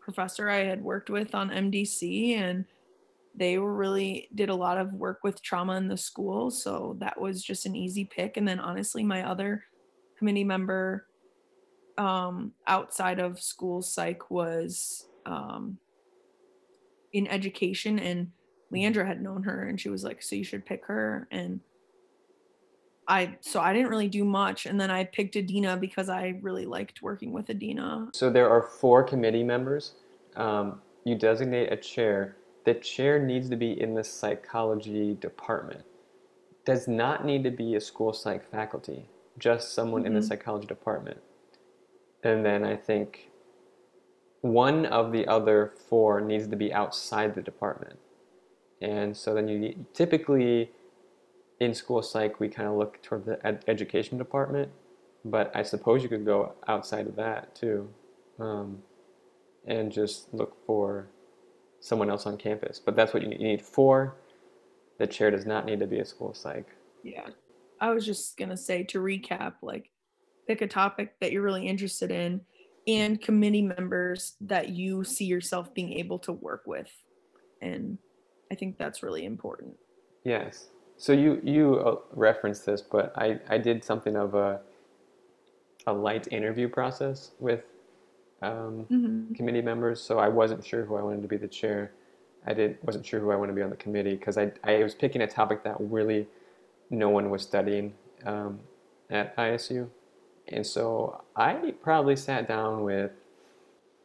professor 0.00 0.48
I 0.48 0.64
had 0.64 0.82
worked 0.82 1.10
with 1.10 1.34
on 1.34 1.50
MDC 1.50 2.34
and 2.34 2.66
they 3.34 3.58
were 3.58 3.74
really 3.74 4.28
did 4.34 4.48
a 4.50 4.54
lot 4.56 4.78
of 4.78 4.92
work 4.94 5.20
with 5.24 5.42
trauma 5.42 5.76
in 5.76 5.88
the 5.88 5.96
school. 5.98 6.50
So 6.50 6.96
that 7.00 7.20
was 7.20 7.42
just 7.44 7.66
an 7.66 7.76
easy 7.76 8.04
pick. 8.06 8.36
And 8.36 8.48
then 8.48 8.60
honestly, 8.60 9.04
my 9.04 9.24
other 9.28 9.64
committee 10.18 10.44
member 10.44 11.05
um, 11.98 12.52
outside 12.66 13.18
of 13.18 13.40
school 13.40 13.82
psych 13.82 14.30
was 14.30 15.06
um, 15.24 15.78
in 17.12 17.26
education 17.28 17.98
and 17.98 18.30
leandra 18.72 19.06
had 19.06 19.22
known 19.22 19.42
her 19.44 19.68
and 19.68 19.80
she 19.80 19.88
was 19.88 20.02
like 20.02 20.20
so 20.22 20.34
you 20.34 20.42
should 20.44 20.66
pick 20.66 20.84
her 20.86 21.28
and 21.30 21.60
i 23.06 23.36
so 23.40 23.60
i 23.60 23.72
didn't 23.72 23.88
really 23.88 24.08
do 24.08 24.24
much 24.24 24.66
and 24.66 24.80
then 24.80 24.90
i 24.90 25.04
picked 25.04 25.36
adina 25.36 25.76
because 25.76 26.08
i 26.08 26.34
really 26.42 26.66
liked 26.66 27.00
working 27.00 27.32
with 27.32 27.48
adina 27.48 28.08
So 28.12 28.28
there 28.28 28.50
are 28.50 28.62
four 28.62 29.04
committee 29.04 29.44
members. 29.44 29.94
Um, 30.34 30.80
you 31.04 31.14
designate 31.14 31.72
a 31.72 31.76
chair. 31.76 32.36
The 32.64 32.74
chair 32.74 33.24
needs 33.24 33.48
to 33.50 33.56
be 33.56 33.80
in 33.80 33.94
the 33.94 34.02
psychology 34.02 35.14
department. 35.14 35.82
Does 36.64 36.88
not 36.88 37.24
need 37.24 37.44
to 37.44 37.50
be 37.52 37.76
a 37.76 37.80
school 37.80 38.12
psych 38.12 38.44
faculty, 38.50 39.08
just 39.38 39.72
someone 39.72 40.04
in 40.04 40.14
the 40.14 40.20
Mhm. 40.20 40.28
psychology 40.28 40.66
department. 40.66 41.18
And 42.26 42.44
then 42.44 42.64
I 42.64 42.74
think 42.74 43.30
one 44.40 44.84
of 44.86 45.12
the 45.12 45.26
other 45.28 45.72
four 45.88 46.20
needs 46.20 46.48
to 46.48 46.56
be 46.56 46.72
outside 46.72 47.36
the 47.36 47.40
department. 47.42 48.00
And 48.82 49.16
so 49.16 49.32
then 49.32 49.46
you 49.46 49.86
typically 49.94 50.72
in 51.60 51.72
school 51.72 52.02
psych 52.02 52.40
we 52.40 52.48
kind 52.48 52.68
of 52.68 52.74
look 52.74 53.00
toward 53.00 53.26
the 53.26 53.38
ed- 53.46 53.64
education 53.68 54.18
department, 54.18 54.72
but 55.24 55.54
I 55.54 55.62
suppose 55.62 56.02
you 56.02 56.08
could 56.08 56.26
go 56.26 56.54
outside 56.66 57.06
of 57.06 57.14
that 57.14 57.54
too, 57.54 57.88
um, 58.40 58.82
and 59.66 59.92
just 59.92 60.34
look 60.34 60.56
for 60.66 61.06
someone 61.78 62.10
else 62.10 62.26
on 62.26 62.36
campus. 62.36 62.80
But 62.84 62.96
that's 62.96 63.14
what 63.14 63.22
you 63.22 63.28
need. 63.28 63.40
You 63.40 63.46
need 63.48 63.62
four. 63.62 64.16
The 64.98 65.06
chair 65.06 65.30
does 65.30 65.46
not 65.46 65.64
need 65.64 65.78
to 65.78 65.86
be 65.86 66.00
a 66.00 66.04
school 66.04 66.34
psych. 66.34 66.66
yeah 67.04 67.28
i 67.80 67.90
was 67.90 68.04
just 68.04 68.36
going 68.36 68.48
to 68.48 68.56
say 68.56 68.82
to 68.82 68.98
recap 68.98 69.52
like 69.62 69.90
pick 70.46 70.60
a 70.62 70.66
topic 70.68 71.14
that 71.20 71.32
you're 71.32 71.42
really 71.42 71.66
interested 71.66 72.10
in 72.10 72.40
and 72.86 73.20
committee 73.20 73.62
members 73.62 74.36
that 74.40 74.68
you 74.68 75.02
see 75.04 75.24
yourself 75.24 75.74
being 75.74 75.92
able 75.92 76.18
to 76.20 76.32
work 76.32 76.62
with 76.66 76.90
and 77.60 77.98
i 78.52 78.54
think 78.54 78.78
that's 78.78 79.02
really 79.02 79.24
important 79.24 79.76
Yes. 80.24 80.70
So 80.96 81.12
you 81.12 81.40
you 81.44 81.76
uh, 81.76 82.00
referenced 82.10 82.66
this, 82.66 82.82
but 82.82 83.12
I, 83.16 83.38
I 83.48 83.58
did 83.58 83.84
something 83.84 84.16
of 84.16 84.34
a 84.34 84.60
a 85.86 85.92
light 85.92 86.26
interview 86.32 86.68
process 86.68 87.30
with 87.38 87.62
um, 88.42 88.86
Mhm. 88.90 89.36
committee 89.36 89.62
members. 89.62 90.00
So 90.02 90.18
I 90.18 90.28
wasn't 90.28 90.64
sure 90.64 90.84
who 90.84 90.96
I 90.96 91.02
wanted 91.02 91.22
to 91.22 91.28
be 91.28 91.36
the 91.36 91.48
chair. 91.48 91.92
I 92.44 92.54
did 92.54 92.78
wasn't 92.82 93.06
sure 93.06 93.20
who 93.20 93.30
I 93.30 93.36
wanted 93.36 93.52
to 93.52 93.56
be 93.56 93.62
on 93.62 93.70
the 93.70 93.76
committee 93.76 94.16
because 94.16 94.36
I 94.36 94.52
I 94.64 94.82
was 94.82 94.94
picking 94.94 95.22
a 95.22 95.26
topic 95.28 95.62
that 95.64 95.76
really 95.78 96.26
no 96.90 97.08
one 97.10 97.30
was 97.30 97.42
studying 97.42 97.94
um, 98.24 98.60
at 99.10 99.36
ISU, 99.36 99.88
and 100.48 100.66
so 100.66 101.22
I 101.34 101.74
probably 101.82 102.16
sat 102.16 102.48
down 102.48 102.82
with 102.82 103.10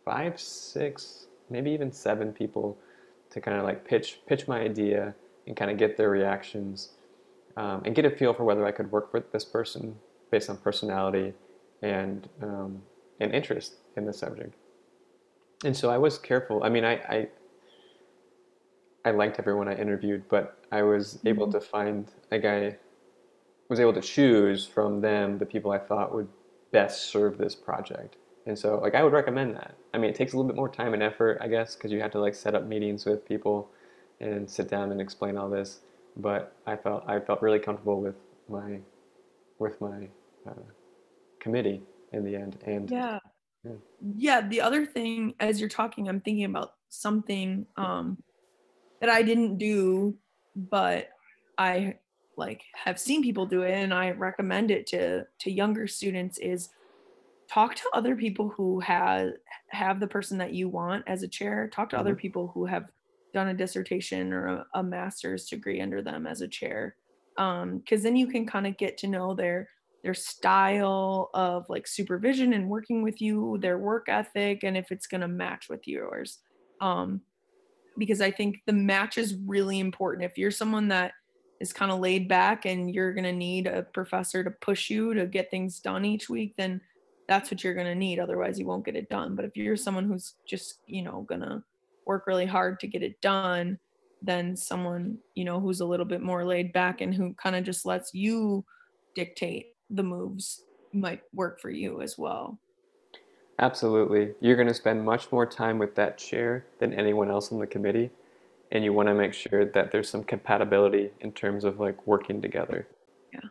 five, 0.05 0.39
six, 0.39 1.27
maybe 1.49 1.71
even 1.71 1.91
seven 1.91 2.33
people 2.33 2.77
to 3.29 3.39
kind 3.41 3.57
of 3.57 3.63
like 3.63 3.85
pitch 3.85 4.19
pitch 4.25 4.47
my 4.47 4.59
idea 4.59 5.15
and 5.47 5.55
kind 5.55 5.71
of 5.71 5.77
get 5.77 5.97
their 5.97 6.09
reactions 6.09 6.89
um, 7.57 7.81
and 7.85 7.95
get 7.95 8.05
a 8.05 8.09
feel 8.09 8.33
for 8.33 8.43
whether 8.43 8.65
I 8.65 8.71
could 8.71 8.91
work 8.91 9.13
with 9.13 9.31
this 9.31 9.45
person 9.45 9.97
based 10.31 10.49
on 10.49 10.57
personality 10.57 11.33
and 11.81 12.27
um, 12.41 12.81
and 13.19 13.33
interest 13.33 13.75
in 13.95 14.05
the 14.05 14.13
subject. 14.13 14.55
And 15.63 15.75
so 15.75 15.89
I 15.89 15.97
was 15.97 16.17
careful. 16.17 16.63
I 16.63 16.69
mean, 16.69 16.85
I 16.85 16.93
I, 16.93 17.27
I 19.05 19.11
liked 19.11 19.39
everyone 19.39 19.67
I 19.67 19.75
interviewed, 19.75 20.23
but 20.29 20.57
I 20.71 20.83
was 20.83 21.19
able 21.25 21.47
Mhm. 21.47 21.51
to 21.51 21.61
find 21.61 22.11
a 22.31 22.39
guy 22.39 22.77
was 23.71 23.79
able 23.79 23.93
to 23.93 24.01
choose 24.01 24.67
from 24.67 24.99
them 24.99 25.37
the 25.37 25.45
people 25.45 25.71
I 25.71 25.79
thought 25.79 26.13
would 26.13 26.27
best 26.73 27.05
serve 27.09 27.37
this 27.37 27.55
project. 27.55 28.17
And 28.45 28.59
so, 28.59 28.77
like, 28.79 28.95
I 28.95 29.01
would 29.01 29.13
recommend 29.13 29.55
that. 29.55 29.75
I 29.93 29.97
mean, 29.97 30.09
it 30.09 30.15
takes 30.17 30.33
a 30.33 30.35
little 30.35 30.49
bit 30.49 30.57
more 30.57 30.67
time 30.67 30.93
and 30.93 31.01
effort, 31.01 31.37
I 31.39 31.47
guess, 31.47 31.75
because 31.75 31.89
you 31.89 32.01
have 32.01 32.11
to 32.11 32.19
like 32.19 32.35
set 32.35 32.53
up 32.53 32.65
meetings 32.65 33.05
with 33.05 33.25
people 33.25 33.69
and 34.19 34.49
sit 34.49 34.69
down 34.69 34.91
and 34.91 34.99
explain 34.99 35.37
all 35.37 35.49
this. 35.49 35.79
But 36.17 36.53
I 36.67 36.75
felt 36.75 37.05
I 37.07 37.21
felt 37.21 37.41
really 37.41 37.59
comfortable 37.59 38.01
with 38.01 38.15
my 38.49 38.79
with 39.57 39.79
my 39.79 40.09
uh, 40.45 40.67
committee 41.39 41.81
in 42.11 42.25
the 42.25 42.35
end. 42.35 42.57
And 42.65 42.91
Yeah. 42.91 43.19
Yeah. 43.63 43.71
Yeah. 44.17 44.47
The 44.49 44.59
other 44.59 44.85
thing, 44.85 45.33
as 45.39 45.61
you're 45.61 45.69
talking, 45.69 46.09
I'm 46.09 46.19
thinking 46.19 46.43
about 46.43 46.73
something 46.89 47.65
um, 47.77 48.21
that 48.99 49.09
I 49.09 49.21
didn't 49.21 49.57
do, 49.57 50.17
but 50.57 51.07
I 51.57 51.95
like 52.37 52.63
have 52.73 52.99
seen 52.99 53.23
people 53.23 53.45
do 53.45 53.63
it, 53.63 53.71
and 53.73 53.93
I 53.93 54.11
recommend 54.11 54.71
it 54.71 54.87
to 54.87 55.25
to 55.39 55.51
younger 55.51 55.87
students. 55.87 56.37
Is 56.39 56.69
talk 57.49 57.75
to 57.75 57.89
other 57.93 58.15
people 58.15 58.49
who 58.49 58.79
have 58.79 59.33
have 59.69 59.99
the 59.99 60.07
person 60.07 60.37
that 60.39 60.53
you 60.53 60.69
want 60.69 61.03
as 61.07 61.23
a 61.23 61.27
chair. 61.27 61.69
Talk 61.69 61.89
to 61.91 61.99
other 61.99 62.15
Mhm. 62.15 62.17
people 62.17 62.49
who 62.49 62.65
have 62.65 62.89
done 63.33 63.47
a 63.47 63.53
dissertation 63.53 64.33
or 64.33 64.47
a, 64.47 64.67
a 64.75 64.83
master's 64.83 65.47
degree 65.47 65.81
under 65.81 66.01
them 66.01 66.27
as 66.27 66.41
a 66.41 66.47
chair, 66.47 66.97
because 67.35 68.03
then 68.03 68.15
you 68.15 68.27
can 68.27 68.45
kind 68.45 68.67
of 68.67 68.77
get 68.77 68.97
to 68.99 69.07
know 69.07 69.33
their 69.35 69.69
their 70.03 70.13
style 70.13 71.29
of 71.33 71.65
like 71.69 71.87
supervision 71.87 72.53
and 72.53 72.69
working 72.69 73.03
with 73.03 73.21
you, 73.21 73.57
their 73.61 73.77
work 73.77 74.09
ethic, 74.09 74.63
and 74.63 74.75
if 74.77 74.91
it's 74.91 75.07
going 75.07 75.21
to 75.21 75.27
match 75.27 75.69
with 75.69 75.87
yours. 75.87 76.39
Um, 76.79 77.21
because 77.97 78.21
I 78.21 78.31
think 78.31 78.61
the 78.65 78.73
match 78.73 79.17
is 79.17 79.35
really 79.35 79.79
important. 79.79 80.29
If 80.29 80.37
you're 80.37 80.51
someone 80.51 80.87
that 80.89 81.13
is 81.61 81.71
kind 81.71 81.91
of 81.91 81.99
laid 81.99 82.27
back 82.27 82.65
and 82.65 82.93
you're 82.93 83.13
going 83.13 83.23
to 83.23 83.31
need 83.31 83.67
a 83.67 83.83
professor 83.83 84.43
to 84.43 84.51
push 84.51 84.89
you 84.89 85.13
to 85.13 85.27
get 85.27 85.51
things 85.51 85.79
done 85.79 86.03
each 86.03 86.29
week, 86.29 86.55
then 86.57 86.81
that's 87.27 87.51
what 87.51 87.63
you're 87.63 87.75
going 87.75 87.85
to 87.85 87.95
need. 87.95 88.19
Otherwise, 88.19 88.59
you 88.59 88.65
won't 88.65 88.83
get 88.83 88.95
it 88.95 89.09
done. 89.09 89.35
But 89.35 89.45
if 89.45 89.55
you're 89.55 89.77
someone 89.77 90.05
who's 90.05 90.33
just, 90.45 90.79
you 90.87 91.03
know, 91.03 91.21
going 91.29 91.41
to 91.41 91.63
work 92.05 92.25
really 92.25 92.47
hard 92.47 92.79
to 92.79 92.87
get 92.87 93.03
it 93.03 93.21
done, 93.21 93.77
then 94.21 94.55
someone, 94.55 95.17
you 95.35 95.45
know, 95.45 95.59
who's 95.59 95.79
a 95.79 95.85
little 95.85 96.05
bit 96.05 96.21
more 96.21 96.43
laid 96.43 96.73
back 96.73 97.01
and 97.01 97.13
who 97.13 97.33
kind 97.35 97.55
of 97.55 97.63
just 97.63 97.85
lets 97.85 98.13
you 98.13 98.65
dictate 99.15 99.67
the 99.89 100.03
moves 100.03 100.63
might 100.93 101.21
work 101.33 101.61
for 101.61 101.69
you 101.69 102.01
as 102.01 102.17
well. 102.17 102.59
Absolutely. 103.59 104.33
You're 104.39 104.55
going 104.55 104.67
to 104.67 104.73
spend 104.73 105.05
much 105.05 105.31
more 105.31 105.45
time 105.45 105.77
with 105.77 105.93
that 105.95 106.17
chair 106.17 106.65
than 106.79 106.93
anyone 106.93 107.29
else 107.29 107.51
on 107.51 107.59
the 107.59 107.67
committee. 107.67 108.09
And 108.71 108.83
you 108.83 108.93
want 108.93 109.09
to 109.09 109.13
make 109.13 109.33
sure 109.33 109.65
that 109.65 109.91
there's 109.91 110.09
some 110.09 110.23
compatibility 110.23 111.11
in 111.19 111.33
terms 111.33 111.65
of 111.65 111.79
like 111.79 112.07
working 112.07 112.41
together. 112.41 112.87
Yeah. 113.33 113.49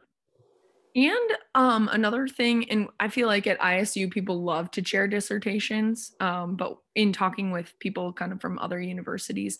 And 0.96 1.38
um, 1.54 1.88
another 1.92 2.26
thing, 2.26 2.70
and 2.70 2.88
I 2.98 3.08
feel 3.08 3.26
like 3.26 3.46
at 3.46 3.58
ISU 3.60 4.10
people 4.10 4.42
love 4.42 4.70
to 4.72 4.82
chair 4.82 5.06
dissertations, 5.06 6.16
um, 6.20 6.56
but 6.56 6.78
in 6.94 7.12
talking 7.12 7.50
with 7.50 7.78
people 7.80 8.12
kind 8.12 8.32
of 8.32 8.40
from 8.40 8.58
other 8.58 8.80
universities, 8.80 9.58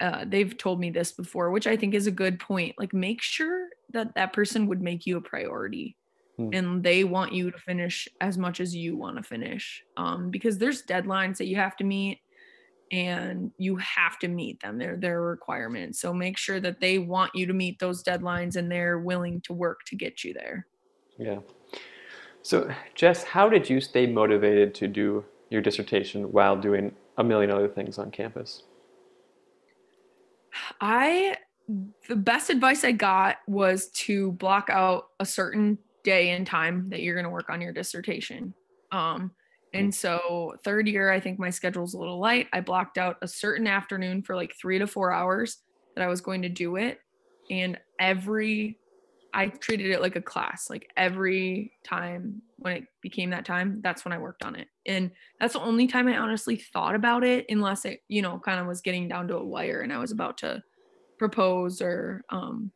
uh, 0.00 0.24
they've 0.26 0.56
told 0.56 0.78
me 0.78 0.90
this 0.90 1.12
before, 1.12 1.50
which 1.50 1.66
I 1.66 1.76
think 1.76 1.94
is 1.94 2.06
a 2.06 2.12
good 2.12 2.38
point. 2.38 2.76
Like, 2.78 2.92
make 2.92 3.22
sure 3.22 3.68
that 3.92 4.14
that 4.14 4.32
person 4.32 4.66
would 4.66 4.82
make 4.82 5.06
you 5.06 5.16
a 5.16 5.20
priority, 5.20 5.96
Hmm. 6.36 6.50
and 6.52 6.82
they 6.82 7.02
want 7.02 7.32
you 7.32 7.50
to 7.50 7.58
finish 7.58 8.08
as 8.20 8.36
much 8.36 8.60
as 8.60 8.76
you 8.76 8.94
want 8.96 9.16
to 9.16 9.22
finish, 9.22 9.82
um, 9.96 10.30
because 10.30 10.58
there's 10.58 10.82
deadlines 10.82 11.38
that 11.38 11.46
you 11.46 11.56
have 11.56 11.76
to 11.78 11.84
meet, 11.84 12.20
and 12.92 13.50
you 13.58 13.76
have 13.76 14.18
to 14.20 14.28
meet 14.28 14.60
them. 14.60 14.78
They're 14.78 14.96
their 14.96 15.22
requirements. 15.22 16.00
So 16.00 16.12
make 16.12 16.38
sure 16.38 16.60
that 16.60 16.80
they 16.80 16.98
want 16.98 17.34
you 17.34 17.46
to 17.46 17.52
meet 17.52 17.78
those 17.78 18.02
deadlines, 18.02 18.56
and 18.56 18.70
they're 18.70 18.98
willing 18.98 19.40
to 19.42 19.52
work 19.52 19.80
to 19.86 19.96
get 19.96 20.24
you 20.24 20.34
there. 20.34 20.66
Yeah. 21.18 21.38
So, 22.42 22.70
Jess, 22.94 23.24
how 23.24 23.48
did 23.48 23.68
you 23.68 23.80
stay 23.80 24.06
motivated 24.06 24.74
to 24.76 24.86
do 24.86 25.24
your 25.50 25.60
dissertation 25.60 26.30
while 26.30 26.56
doing 26.56 26.94
a 27.18 27.24
million 27.24 27.50
other 27.50 27.68
things 27.68 27.98
on 27.98 28.10
campus? 28.10 28.62
I 30.80 31.36
the 32.06 32.14
best 32.14 32.48
advice 32.50 32.84
I 32.84 32.92
got 32.92 33.38
was 33.48 33.88
to 33.88 34.30
block 34.32 34.68
out 34.70 35.08
a 35.18 35.26
certain 35.26 35.78
day 36.04 36.30
and 36.30 36.46
time 36.46 36.88
that 36.90 37.02
you're 37.02 37.16
going 37.16 37.24
to 37.24 37.30
work 37.30 37.50
on 37.50 37.60
your 37.60 37.72
dissertation. 37.72 38.54
Um 38.92 39.32
and 39.78 39.94
so 39.94 40.56
third 40.64 40.88
year 40.88 41.10
I 41.10 41.20
think 41.20 41.38
my 41.38 41.50
schedule's 41.50 41.94
a 41.94 41.98
little 41.98 42.18
light. 42.18 42.48
I 42.52 42.60
blocked 42.60 42.98
out 42.98 43.16
a 43.22 43.28
certain 43.28 43.66
afternoon 43.66 44.22
for 44.22 44.36
like 44.36 44.54
3 44.60 44.78
to 44.78 44.86
4 44.86 45.12
hours 45.12 45.58
that 45.94 46.04
I 46.04 46.08
was 46.08 46.20
going 46.20 46.42
to 46.42 46.48
do 46.48 46.76
it 46.76 47.00
and 47.50 47.78
every 47.98 48.78
I 49.36 49.48
treated 49.48 49.90
it 49.90 50.00
like 50.00 50.16
a 50.16 50.22
class. 50.22 50.70
Like 50.70 50.90
every 50.96 51.72
time 51.84 52.40
when 52.56 52.72
it 52.72 52.84
became 53.02 53.30
that 53.30 53.44
time, 53.44 53.80
that's 53.82 54.02
when 54.02 54.12
I 54.12 54.18
worked 54.18 54.42
on 54.42 54.56
it. 54.56 54.68
And 54.86 55.10
that's 55.38 55.52
the 55.52 55.60
only 55.60 55.86
time 55.86 56.08
I 56.08 56.16
honestly 56.16 56.56
thought 56.56 56.94
about 56.94 57.22
it, 57.22 57.44
unless 57.50 57.84
it, 57.84 58.00
you 58.08 58.22
know, 58.22 58.38
kind 58.38 58.58
of 58.58 58.66
was 58.66 58.80
getting 58.80 59.08
down 59.08 59.28
to 59.28 59.36
a 59.36 59.44
wire 59.44 59.82
and 59.82 59.92
I 59.92 59.98
was 59.98 60.10
about 60.10 60.38
to 60.38 60.62
propose 61.18 61.82
or 61.82 62.24
um, 62.30 62.70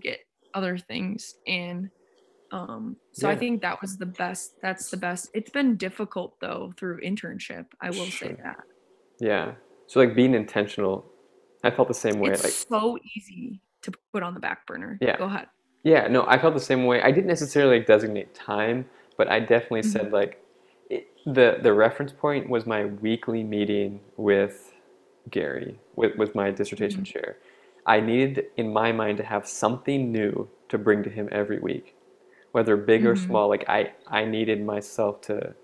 get 0.00 0.20
other 0.54 0.78
things. 0.78 1.34
And 1.48 1.90
um, 2.54 2.96
so 3.12 3.28
I 3.28 3.34
think 3.34 3.62
that 3.62 3.80
was 3.82 3.96
the 3.98 4.06
best. 4.06 4.54
That's 4.62 4.88
the 4.88 4.96
best. 4.96 5.28
It's 5.34 5.50
been 5.50 5.76
difficult 5.76 6.38
though 6.40 6.72
through 6.76 7.00
internship. 7.00 7.66
I 7.80 7.90
will 7.90 8.06
say 8.06 8.36
that. 8.44 8.60
Yeah. 9.18 9.54
So 9.88 9.98
like 9.98 10.14
being 10.14 10.34
intentional, 10.34 11.04
I 11.64 11.70
felt 11.72 11.88
the 11.88 11.94
same 11.94 12.20
way. 12.20 12.30
It's 12.30 12.44
Like 12.44 12.52
so 12.52 12.96
easy 13.16 13.60
to 13.82 13.92
put 14.12 14.22
on 14.22 14.34
the 14.34 14.40
back 14.40 14.66
burner. 14.68 14.98
Yeah. 15.00 15.16
Go 15.18 15.24
ahead. 15.24 15.48
Yeah, 15.82 16.06
no, 16.06 16.24
I 16.26 16.38
felt 16.38 16.54
the 16.54 16.60
same 16.60 16.86
way. 16.86 17.02
I 17.02 17.10
didn't 17.10 17.26
necessarily 17.26 17.78
like, 17.78 17.86
designate 17.86 18.34
time, 18.34 18.86
but 19.18 19.28
I 19.28 19.40
definitely 19.40 19.82
Mhm. 19.82 19.92
said 19.92 20.12
like 20.12 20.40
it, 20.90 21.08
the 21.26 21.58
the 21.60 21.72
reference 21.72 22.12
point 22.12 22.48
was 22.48 22.66
my 22.66 22.84
weekly 22.84 23.42
meeting 23.42 24.00
with 24.16 24.72
Gary, 25.30 25.80
with 25.96 26.16
with 26.16 26.34
my 26.36 26.52
dissertation 26.52 27.02
Mhm. 27.02 27.06
chair. 27.06 27.36
I 27.84 28.00
needed 28.00 28.46
in 28.56 28.72
my 28.72 28.92
mind 28.92 29.18
to 29.18 29.24
have 29.24 29.46
something 29.46 30.12
new 30.12 30.48
to 30.68 30.78
bring 30.78 31.02
to 31.02 31.10
him 31.10 31.28
every 31.32 31.58
week, 31.58 31.96
whether 32.54 32.76
big 32.76 33.06
or 33.06 33.16
Mhm. 33.16 33.16
small. 33.16 33.48
Like 33.50 33.66
I 33.68 33.92
I 34.08 34.24
needed 34.26 34.64
myself 34.64 35.20
to 35.22 35.54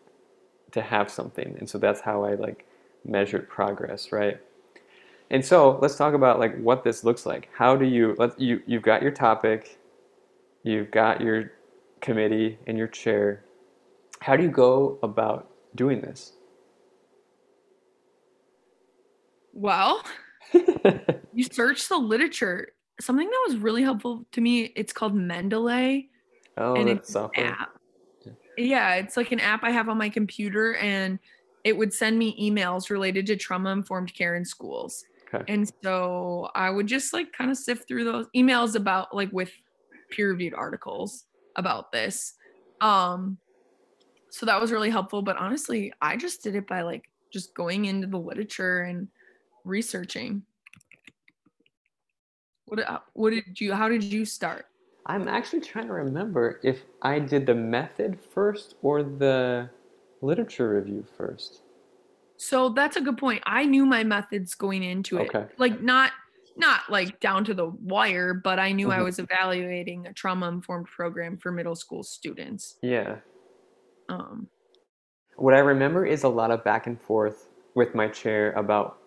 to 0.72 0.82
have 0.82 1.10
something, 1.10 1.56
and 1.58 1.68
so 1.68 1.78
that's 1.78 2.00
how 2.02 2.24
I 2.24 2.34
like 2.34 2.66
measured 3.04 3.48
progress, 3.48 4.12
right? 4.12 4.40
And 5.30 5.44
so 5.44 5.78
let's 5.82 5.96
talk 5.96 6.14
about 6.14 6.38
like 6.40 6.58
what 6.60 6.84
this 6.84 7.04
looks 7.04 7.26
like. 7.26 7.48
How 7.54 7.76
do 7.76 7.86
you 7.86 8.14
let 8.18 8.40
you 8.40 8.62
you've 8.66 8.82
got 8.82 9.02
your 9.02 9.12
topic, 9.12 9.78
you've 10.64 10.90
got 10.92 11.20
your 11.22 11.52
committee 12.02 12.58
and 12.66 12.78
your 12.78 12.88
chair. 12.88 13.44
How 14.20 14.36
do 14.36 14.44
you 14.44 14.50
go 14.50 14.98
about 15.02 15.50
doing 15.76 16.00
this? 16.02 16.34
Well, 19.52 20.02
you 21.32 21.44
search 21.44 21.88
the 21.88 21.96
literature. 21.98 22.68
Something 23.00 23.28
that 23.28 23.44
was 23.48 23.56
really 23.58 23.82
helpful 23.82 24.26
to 24.32 24.40
me, 24.40 24.72
it's 24.76 24.92
called 24.92 25.14
Mendeley. 25.14 26.08
Oh, 26.60 26.74
and 26.74 26.88
that's 26.88 27.08
it's 27.08 27.16
an 27.16 27.30
app. 27.36 27.70
Yeah, 28.56 28.94
it's 28.96 29.16
like 29.16 29.32
an 29.32 29.40
app 29.40 29.64
I 29.64 29.70
have 29.70 29.88
on 29.88 29.98
my 29.98 30.08
computer, 30.08 30.76
and 30.76 31.18
it 31.64 31.76
would 31.76 31.92
send 31.92 32.18
me 32.18 32.36
emails 32.40 32.90
related 32.90 33.26
to 33.26 33.36
trauma 33.36 33.70
informed 33.70 34.14
care 34.14 34.34
in 34.36 34.44
schools. 34.44 35.04
Okay. 35.32 35.44
And 35.52 35.70
so 35.82 36.50
I 36.54 36.70
would 36.70 36.86
just 36.86 37.12
like 37.12 37.32
kind 37.32 37.50
of 37.50 37.56
sift 37.56 37.86
through 37.86 38.04
those 38.04 38.26
emails 38.34 38.74
about 38.74 39.14
like 39.14 39.30
with 39.32 39.50
peer 40.10 40.30
reviewed 40.30 40.54
articles 40.54 41.24
about 41.56 41.92
this. 41.92 42.34
Um, 42.80 43.38
so 44.30 44.46
that 44.46 44.60
was 44.60 44.72
really 44.72 44.90
helpful. 44.90 45.22
But 45.22 45.36
honestly, 45.36 45.92
I 46.00 46.16
just 46.16 46.42
did 46.42 46.54
it 46.56 46.66
by 46.66 46.82
like 46.82 47.08
just 47.32 47.54
going 47.54 47.84
into 47.84 48.06
the 48.06 48.18
literature 48.18 48.82
and 48.82 49.08
researching. 49.64 50.42
What 52.66 52.80
uh, 52.88 53.00
what 53.12 53.30
did 53.30 53.60
you? 53.60 53.72
How 53.72 53.88
did 53.88 54.04
you 54.04 54.24
start? 54.24 54.66
I'm 55.06 55.28
actually 55.28 55.60
trying 55.60 55.86
to 55.88 55.92
remember 55.94 56.60
if 56.62 56.84
I 57.02 57.18
did 57.18 57.46
the 57.46 57.54
method 57.54 58.20
first 58.20 58.76
or 58.82 59.02
the 59.02 59.70
literature 60.20 60.70
review 60.74 61.04
first. 61.16 61.62
So 62.36 62.70
that's 62.70 62.96
a 62.96 63.00
good 63.00 63.18
point. 63.18 63.42
I 63.46 63.64
knew 63.66 63.84
my 63.86 64.04
methods 64.04 64.54
going 64.54 64.82
into 64.82 65.18
it. 65.18 65.34
Okay. 65.34 65.46
Like 65.58 65.80
not 65.82 66.12
not 66.56 66.90
like 66.90 67.20
down 67.20 67.44
to 67.44 67.54
the 67.54 67.66
wire, 67.66 68.34
but 68.34 68.58
I 68.58 68.72
knew 68.72 68.90
I 68.90 68.98
Mhm. 68.98 69.04
was 69.04 69.18
evaluating 69.18 70.06
a 70.06 70.12
trauma 70.12 70.48
informed 70.48 70.86
program 70.86 71.38
for 71.38 71.52
middle 71.52 71.76
school 71.76 72.02
students. 72.02 72.76
Yeah. 72.82 73.20
Um 74.08 74.50
What 75.36 75.54
I 75.54 75.58
remember 75.60 76.04
is 76.04 76.24
a 76.24 76.28
lot 76.28 76.50
of 76.50 76.64
back 76.64 76.86
and 76.86 77.00
forth 77.00 77.48
with 77.74 77.94
my 77.94 78.08
chair 78.08 78.52
about 78.52 78.98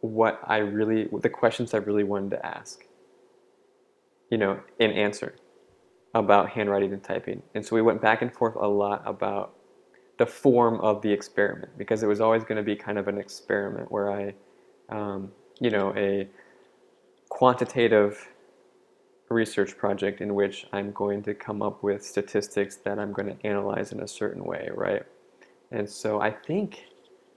what 0.00 0.40
I 0.44 0.58
really, 0.58 1.08
the 1.20 1.30
questions 1.30 1.74
I 1.74 1.78
really 1.78 2.04
wanted 2.04 2.30
to 2.30 2.46
ask, 2.46 2.84
you 4.30 4.38
know, 4.38 4.60
and 4.80 4.92
answer 4.92 5.36
about 6.14 6.50
handwriting 6.50 6.92
and 6.92 7.02
typing. 7.02 7.42
And 7.54 7.64
so 7.64 7.76
we 7.76 7.82
went 7.82 8.00
back 8.00 8.22
and 8.22 8.32
forth 8.32 8.54
a 8.56 8.66
lot 8.66 9.02
about 9.06 9.54
the 10.18 10.26
form 10.26 10.80
of 10.80 11.02
the 11.02 11.12
experiment 11.12 11.76
because 11.76 12.02
it 12.02 12.06
was 12.06 12.20
always 12.20 12.44
going 12.44 12.56
to 12.56 12.62
be 12.62 12.76
kind 12.76 12.98
of 12.98 13.08
an 13.08 13.18
experiment 13.18 13.90
where 13.90 14.12
I, 14.12 14.34
um, 14.88 15.32
you 15.60 15.70
know, 15.70 15.92
a 15.96 16.28
quantitative 17.28 18.28
research 19.28 19.76
project 19.76 20.20
in 20.20 20.34
which 20.34 20.66
I'm 20.72 20.92
going 20.92 21.22
to 21.24 21.34
come 21.34 21.62
up 21.62 21.82
with 21.82 22.04
statistics 22.04 22.76
that 22.76 22.98
I'm 22.98 23.12
going 23.12 23.36
to 23.36 23.46
analyze 23.46 23.92
in 23.92 24.00
a 24.00 24.08
certain 24.08 24.44
way, 24.44 24.70
right? 24.74 25.02
And 25.72 25.88
so 25.88 26.20
I 26.20 26.30
think 26.30 26.84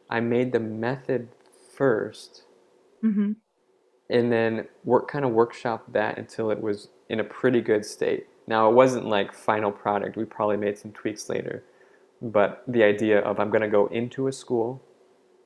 I 0.10 0.20
made 0.20 0.52
the 0.52 0.60
method 0.60 1.30
first 1.76 2.44
mhm. 3.04 3.36
And 4.10 4.32
then 4.32 4.68
work 4.84 5.08
kind 5.10 5.26
of 5.26 5.32
workshop 5.32 5.86
that 5.94 6.18
until 6.18 6.52
it 6.52 6.62
was 6.62 6.90
in 7.10 7.20
a 7.20 7.24
pretty 7.24 7.62
good 7.62 7.86
state. 7.86 8.28
Now 8.48 8.70
it 8.70 8.74
wasn't 8.76 9.06
like 9.06 9.34
final 9.34 9.72
product. 9.72 10.18
We 10.18 10.26
probably 10.26 10.58
made 10.58 10.78
some 10.78 10.92
tweaks 10.92 11.30
later. 11.30 11.64
But 12.22 12.64
the 12.68 12.84
idea 12.84 13.20
of 13.22 13.40
I'm 13.40 13.50
going 13.50 13.62
to 13.62 13.68
go 13.70 13.88
into 13.88 14.28
a 14.28 14.32
school 14.32 14.82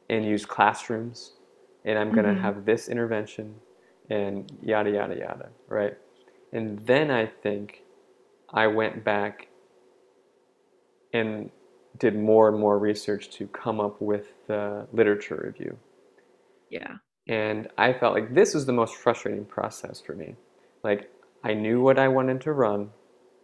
and 0.10 0.26
use 0.26 0.45
classrooms 0.45 1.34
and 1.86 1.97
I'm 1.97 2.12
going 2.12 2.26
to 2.26 2.34
Mhm. 2.34 2.41
have 2.41 2.65
this 2.65 2.88
intervention 2.89 3.56
and 4.10 4.52
yada 4.62 4.91
yada 4.91 5.15
yada, 5.17 5.50
right? 5.67 5.97
And 6.54 6.80
then 6.86 7.12
I 7.12 7.26
think 7.26 7.84
I 8.54 8.67
went 8.67 9.04
back 9.04 9.47
and 11.13 11.52
did 11.97 12.15
more 12.15 12.47
and 12.50 12.60
more 12.60 12.78
research 12.80 13.30
to 13.32 13.47
come 13.47 13.80
up 13.80 14.02
with 14.02 14.47
the 14.47 14.88
literature 14.93 15.41
review. 15.45 15.78
yeah. 16.69 16.97
And 17.28 17.70
I 17.78 17.94
felt 17.94 18.14
like 18.14 18.34
this 18.34 18.54
was 18.54 18.66
the 18.66 18.74
most 18.74 18.96
frustrating 18.96 19.46
process 19.46 20.02
for 20.02 20.16
me. 20.16 20.36
Like 20.84 21.10
I 21.44 21.54
knew 21.54 21.82
what 21.82 22.00
I 22.00 22.08
wanted 22.08 22.42
to 22.42 22.52
run 22.52 22.90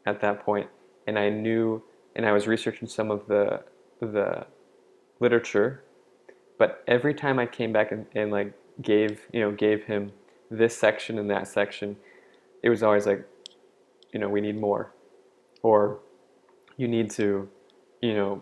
at 0.06 0.22
that 0.22 0.44
point, 0.44 0.70
and 1.06 1.18
I 1.20 1.30
knew, 1.30 1.84
and 2.16 2.26
I 2.26 2.32
was 2.32 2.48
researching 2.48 2.88
some 2.88 3.12
of 3.12 3.28
the 3.28 3.63
the 4.00 4.46
literature, 5.20 5.84
but 6.60 6.84
every 6.88 7.13
time 7.13 7.40
I 7.40 7.46
came 7.48 7.74
back 7.74 7.92
and, 7.92 8.06
and 8.16 8.32
like 8.32 8.54
gave 8.82 9.22
you 9.34 9.42
know 9.42 9.52
gave 9.52 9.84
him 9.86 10.12
this 10.50 10.78
section 10.78 11.20
and 11.20 11.30
that 11.30 11.48
section, 11.48 11.98
it 12.63 12.70
was 12.70 12.82
always 12.84 13.06
like, 13.06 13.26
you 14.13 14.20
know, 14.20 14.30
we 14.30 14.42
need 14.42 14.60
more, 14.60 14.94
or 15.62 16.00
you 16.78 16.88
need 16.88 17.10
to, 17.12 17.50
you 18.02 18.13
know, 18.13 18.42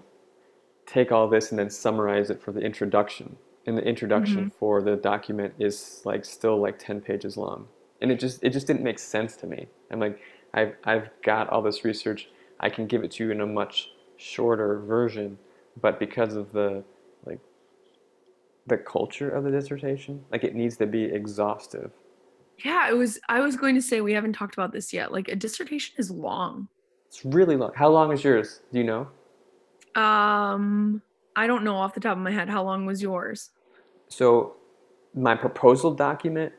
take 0.86 1.12
all 1.12 1.28
this 1.28 1.50
and 1.50 1.60
then 1.60 1.70
summarize 1.70 2.30
it 2.30 2.42
for 2.42 2.52
the 2.52 2.62
introduction 2.62 3.38
and 3.66 3.78
the 3.78 3.84
introduction 3.84 4.52
for 4.60 4.82
the 4.82 4.96
document 4.96 5.54
is 5.60 6.02
like 6.06 6.24
still 6.24 6.62
like 6.62 6.78
10 6.78 7.02
pages 7.02 7.36
long. 7.36 7.68
And 8.02 8.12
it 8.12 8.20
just 8.20 8.44
it 8.44 8.52
just 8.52 8.68
didn't 8.68 8.84
make 8.84 9.00
sense 9.00 9.36
to 9.38 9.48
me. 9.48 9.68
I'm 9.92 10.00
like 10.00 10.20
i've 10.54 10.76
i've 10.84 11.10
got 11.24 11.50
all 11.50 11.62
this 11.62 11.84
research. 11.84 12.30
I 12.60 12.70
can 12.70 12.86
give 12.88 13.04
it 13.04 13.12
to 13.12 13.26
you 13.26 13.32
in 13.32 13.42
a 13.42 13.46
much 13.46 13.92
shorter 14.18 14.80
version. 14.80 15.38
But 15.82 16.00
because 16.00 16.36
of 16.36 16.52
the 16.52 16.84
like 17.26 17.40
the 18.68 18.78
culture 18.78 19.30
of 19.30 19.44
the 19.44 19.52
dissertation 19.52 20.24
like 20.32 20.44
it 20.44 20.56
needs 20.56 20.78
to 20.78 20.86
be 20.86 21.04
exhaustive. 21.04 21.92
Yeah, 22.64 22.88
it 22.90 22.96
was 22.96 23.20
I 23.28 23.40
was 23.40 23.56
going 23.56 23.76
to 23.76 23.82
say 23.82 24.02
we 24.02 24.14
haven't 24.14 24.34
talked 24.34 24.54
about 24.54 24.72
this 24.72 24.94
yet. 24.94 25.12
Like 25.12 25.28
a 25.28 25.36
dissertation 25.36 25.96
is 25.98 26.12
long. 26.12 26.68
it's 27.08 27.26
really 27.26 27.56
long. 27.58 27.72
How 27.76 27.90
long 27.90 28.12
is 28.12 28.24
yours? 28.24 28.62
Do 28.72 28.78
you 28.78 28.86
know? 28.86 29.08
Um 30.00 31.02
I 31.36 31.48
don't 31.48 31.64
know 31.64 31.76
off 31.76 31.94
the 31.94 32.00
top 32.00 32.16
of 32.16 32.24
my 32.24 32.32
head 32.32 32.50
how 32.50 32.64
long 32.64 32.86
was 32.86 33.02
yours? 33.02 33.50
So 34.08 34.56
my 35.14 35.36
proposal 35.36 35.94
document 35.94 36.54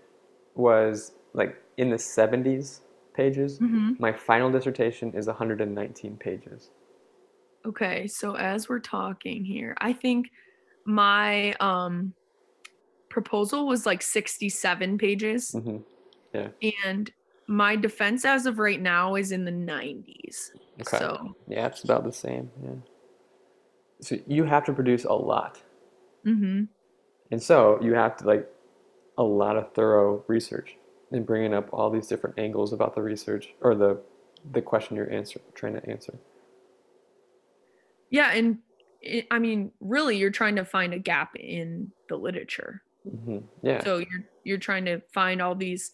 was 0.55 1.13
like 1.35 1.63
in 1.77 1.91
the 1.91 1.99
70s 1.99 2.83
pages 3.15 3.61
Mhm. 3.61 3.99
my 3.99 4.13
final 4.13 4.51
dissertation 4.51 5.13
is 5.15 5.27
119 5.27 6.17
pages 6.17 6.71
Okay, 7.67 8.07
so 8.07 8.35
as 8.35 8.69
we're 8.69 8.79
talking 8.81 9.45
here, 9.45 9.75
I 9.81 9.93
think 9.93 10.29
my 10.87 11.53
um 11.55 12.15
proposal 13.11 13.67
was 13.67 13.87
like 13.87 14.03
67 14.03 14.99
pages 14.99 15.53
hmm 15.53 15.79
and 16.63 17.11
my 17.49 17.77
defense 17.77 18.25
as 18.25 18.47
of 18.47 18.59
right 18.59 18.81
now 18.81 19.15
is 19.15 19.31
in 19.31 19.45
the 19.45 19.51
90s. 19.53 20.53
Okay. 20.81 20.99
So, 20.99 21.35
Yeah, 21.49 21.67
it's 21.67 21.85
about 21.85 22.05
the 22.05 22.13
same. 22.13 22.51
Yeah. 22.63 22.75
So 24.01 24.17
you 24.27 24.45
have 24.45 24.65
to 24.67 24.73
produce 24.73 25.05
a 25.05 25.13
lot, 25.13 25.63
mhm. 26.25 26.69
And 27.31 27.43
so 27.43 27.79
you 27.83 27.95
have 27.95 28.17
to 28.19 28.27
like 28.27 28.49
a 29.19 29.23
lot 29.23 29.57
of 29.57 29.73
thorough 29.73 30.25
research 30.27 30.77
and 31.11 31.27
bringing 31.27 31.55
up 31.55 31.69
all 31.73 31.91
these 31.91 32.07
different 32.07 32.39
angles 32.39 32.73
about 32.73 32.95
the 32.95 33.03
research 33.03 33.55
or 33.61 33.75
the 33.75 34.01
the 34.53 34.63
question 34.63 34.97
you're 34.97 35.13
answer 35.13 35.41
trying 35.55 35.75
to 35.75 35.89
answer. 35.89 36.19
Yeah, 38.11 38.33
and 38.33 38.59
it, 39.01 39.27
I 39.31 39.39
mean, 39.39 39.73
really 39.81 40.17
you're 40.17 40.31
trying 40.31 40.57
to 40.57 40.65
find 40.65 40.95
a 40.95 40.99
gap 40.99 41.35
in 41.37 41.93
the 42.09 42.17
literature. 42.17 42.83
hmm 43.03 43.39
Yeah. 43.63 43.83
So 43.83 43.99
you're 43.99 44.25
you're 44.45 44.59
trying 44.59 44.85
to 44.87 45.01
find 45.13 45.43
all 45.43 45.55
these 45.55 45.93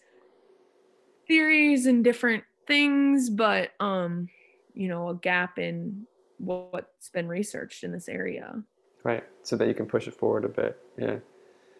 theories 1.27 1.87
and 1.87 2.05
different 2.05 2.45
things, 2.66 3.31
but 3.31 3.71
um, 3.81 4.29
you 4.75 4.88
know, 4.88 5.09
a 5.09 5.14
gap 5.14 5.59
in 5.59 6.07
what's 6.38 7.09
been 7.11 7.29
researched 7.29 7.85
in 7.85 7.92
this 7.92 8.09
area. 8.09 8.62
Right. 9.05 9.25
So 9.43 9.57
that 9.57 9.69
you 9.69 9.75
can 9.75 9.87
push 9.87 10.07
it 10.07 10.15
forward 10.15 10.45
a 10.45 10.49
bit. 10.49 10.79
Yeah. 10.99 11.17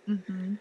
Mm-hmm. 0.09 0.55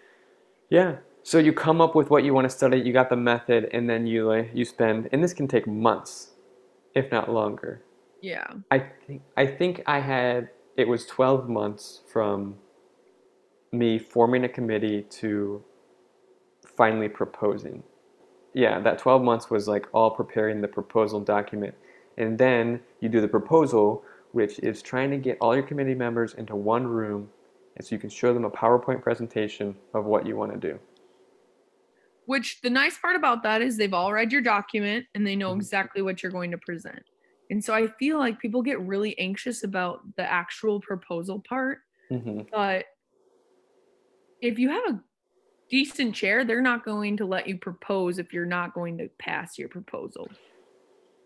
Yeah. 0.69 0.97
So 1.24 1.38
you 1.38 1.54
come 1.54 1.82
up 1.82 1.95
with 1.95 2.10
what 2.10 2.24
you 2.24 2.34
want 2.34 2.45
to 2.45 2.56
study, 2.56 2.80
you 2.80 2.93
got 2.93 3.10
the 3.10 3.15
method, 3.15 3.69
and 3.74 3.89
then 3.89 4.08
you 4.08 4.28
like 4.28 4.52
you 4.54 4.65
spend 4.65 5.10
and 5.12 5.24
this 5.24 5.34
can 5.34 5.47
take 5.47 5.67
months, 5.67 6.32
if 6.95 7.12
not 7.12 7.32
longer. 7.32 7.84
Yeah. 8.21 8.45
I 8.69 8.80
think 8.80 9.21
I 9.36 9.45
think 9.45 9.82
I 9.86 10.00
had 10.00 10.50
it 10.78 10.88
was 10.88 11.06
12 11.06 11.50
months 11.50 12.02
from 12.12 12.56
me 13.71 14.00
forming 14.00 14.43
a 14.43 14.50
committee 14.50 15.04
to 15.04 15.63
finally 16.65 17.10
proposing. 17.10 17.84
Yeah, 18.54 18.80
that 18.80 19.00
12 19.00 19.21
months 19.24 19.50
was 19.50 19.67
like 19.67 19.88
all 19.93 20.12
preparing 20.12 20.62
the 20.62 20.67
proposal 20.67 21.19
document. 21.19 21.76
And 22.17 22.38
then 22.38 22.82
you 23.00 23.10
do 23.10 23.21
the 23.21 23.28
proposal, 23.28 24.04
which 24.31 24.59
is 24.59 24.81
trying 24.81 25.11
to 25.11 25.17
get 25.17 25.37
all 25.41 25.55
your 25.55 25.65
committee 25.65 25.95
members 25.95 26.33
into 26.33 26.55
one 26.55 26.87
room 26.87 27.29
and 27.75 27.85
so 27.85 27.95
you 27.95 27.99
can 27.99 28.09
show 28.09 28.33
them 28.33 28.43
a 28.43 28.49
PowerPoint 28.51 29.01
presentation 29.01 29.75
of 29.93 30.05
what 30.05 30.25
you 30.25 30.35
want 30.35 30.51
to 30.51 30.57
do. 30.57 30.79
Which 32.25 32.61
the 32.61 32.69
nice 32.69 32.97
part 32.97 33.15
about 33.15 33.43
that 33.43 33.61
is 33.61 33.77
they've 33.77 33.93
all 33.93 34.11
read 34.13 34.31
your 34.31 34.41
document 34.41 35.05
and 35.15 35.25
they 35.25 35.35
know 35.35 35.53
Mhm. 35.53 35.57
exactly 35.57 36.01
what 36.01 36.21
you're 36.21 36.31
going 36.31 36.51
to 36.51 36.57
present. 36.57 37.03
And 37.49 37.63
so 37.63 37.73
I 37.73 37.87
feel 37.87 38.17
like 38.19 38.39
people 38.39 38.61
get 38.61 38.79
really 38.79 39.17
anxious 39.17 39.63
about 39.63 40.15
the 40.15 40.23
actual 40.23 40.79
proposal 40.81 41.41
part, 41.47 41.79
hmm 42.09 42.41
but 42.51 42.85
if 44.41 44.57
you 44.59 44.69
have 44.69 44.83
a 44.95 45.03
decent 45.69 46.15
chair, 46.15 46.45
they're 46.45 46.61
not 46.61 46.85
going 46.85 47.17
to 47.17 47.25
let 47.25 47.47
you 47.47 47.57
propose 47.57 48.19
if 48.19 48.33
you're 48.33 48.45
not 48.45 48.73
going 48.73 48.97
to 48.99 49.09
pass 49.19 49.57
your 49.57 49.69
proposal. 49.69 50.29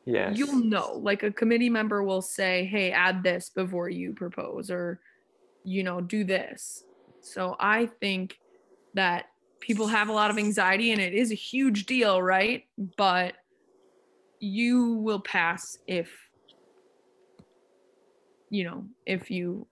Yes. 0.06 0.38
You'll 0.38 0.64
know. 0.64 1.00
Like 1.02 1.24
a 1.24 1.32
committee 1.32 1.70
member 1.70 2.04
will 2.04 2.22
say, 2.22 2.66
"Hey, 2.66 2.92
add 2.92 3.24
this 3.24 3.50
before 3.50 3.90
you 3.90 4.14
propose," 4.14 4.70
or 4.70 5.00
you 5.64 5.84
know, 5.84 6.00
do 6.00 6.24
this. 6.24 6.84
So 7.22 7.56
I 7.60 7.88
think 8.00 8.38
that 8.94 9.26
people 9.60 9.88
have 9.88 10.10
a 10.10 10.14
lot 10.14 10.30
of 10.30 10.38
anxiety 10.38 10.92
and 10.92 11.02
it 11.02 11.14
is 11.14 11.32
a 11.32 11.36
huge 11.36 11.88
deal, 11.88 12.22
right? 12.22 12.66
But 12.98 13.34
you 14.40 14.94
will 14.94 15.22
pass 15.22 15.80
if 15.88 16.12
you 18.50 18.64
know, 18.64 18.86
if 19.06 19.32
you 19.32 19.68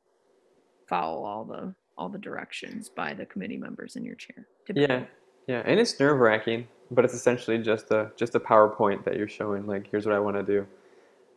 follow 0.90 1.24
all 1.24 1.46
the 1.46 1.74
all 1.98 2.10
the 2.10 2.18
directions 2.18 2.90
by 2.90 3.14
the 3.14 3.26
committee 3.26 3.58
members 3.58 3.96
in 3.96 4.04
your 4.04 4.16
chair. 4.16 4.48
Yeah, 4.74 5.06
yeah, 5.48 5.62
and 5.66 5.80
it's 5.80 6.00
nerve 6.00 6.20
wracking, 6.20 6.68
but 6.94 7.06
it's 7.06 7.14
essentially 7.14 7.58
just 7.58 7.92
a 7.92 8.12
just 8.16 8.36
a 8.36 8.40
PowerPoint 8.40 9.04
that 9.06 9.18
you're 9.18 9.28
showing. 9.28 9.66
Like, 9.66 9.88
here's 9.90 10.06
what 10.06 10.16
I 10.16 10.20
want 10.20 10.38
to 10.38 10.44
do, 10.44 10.66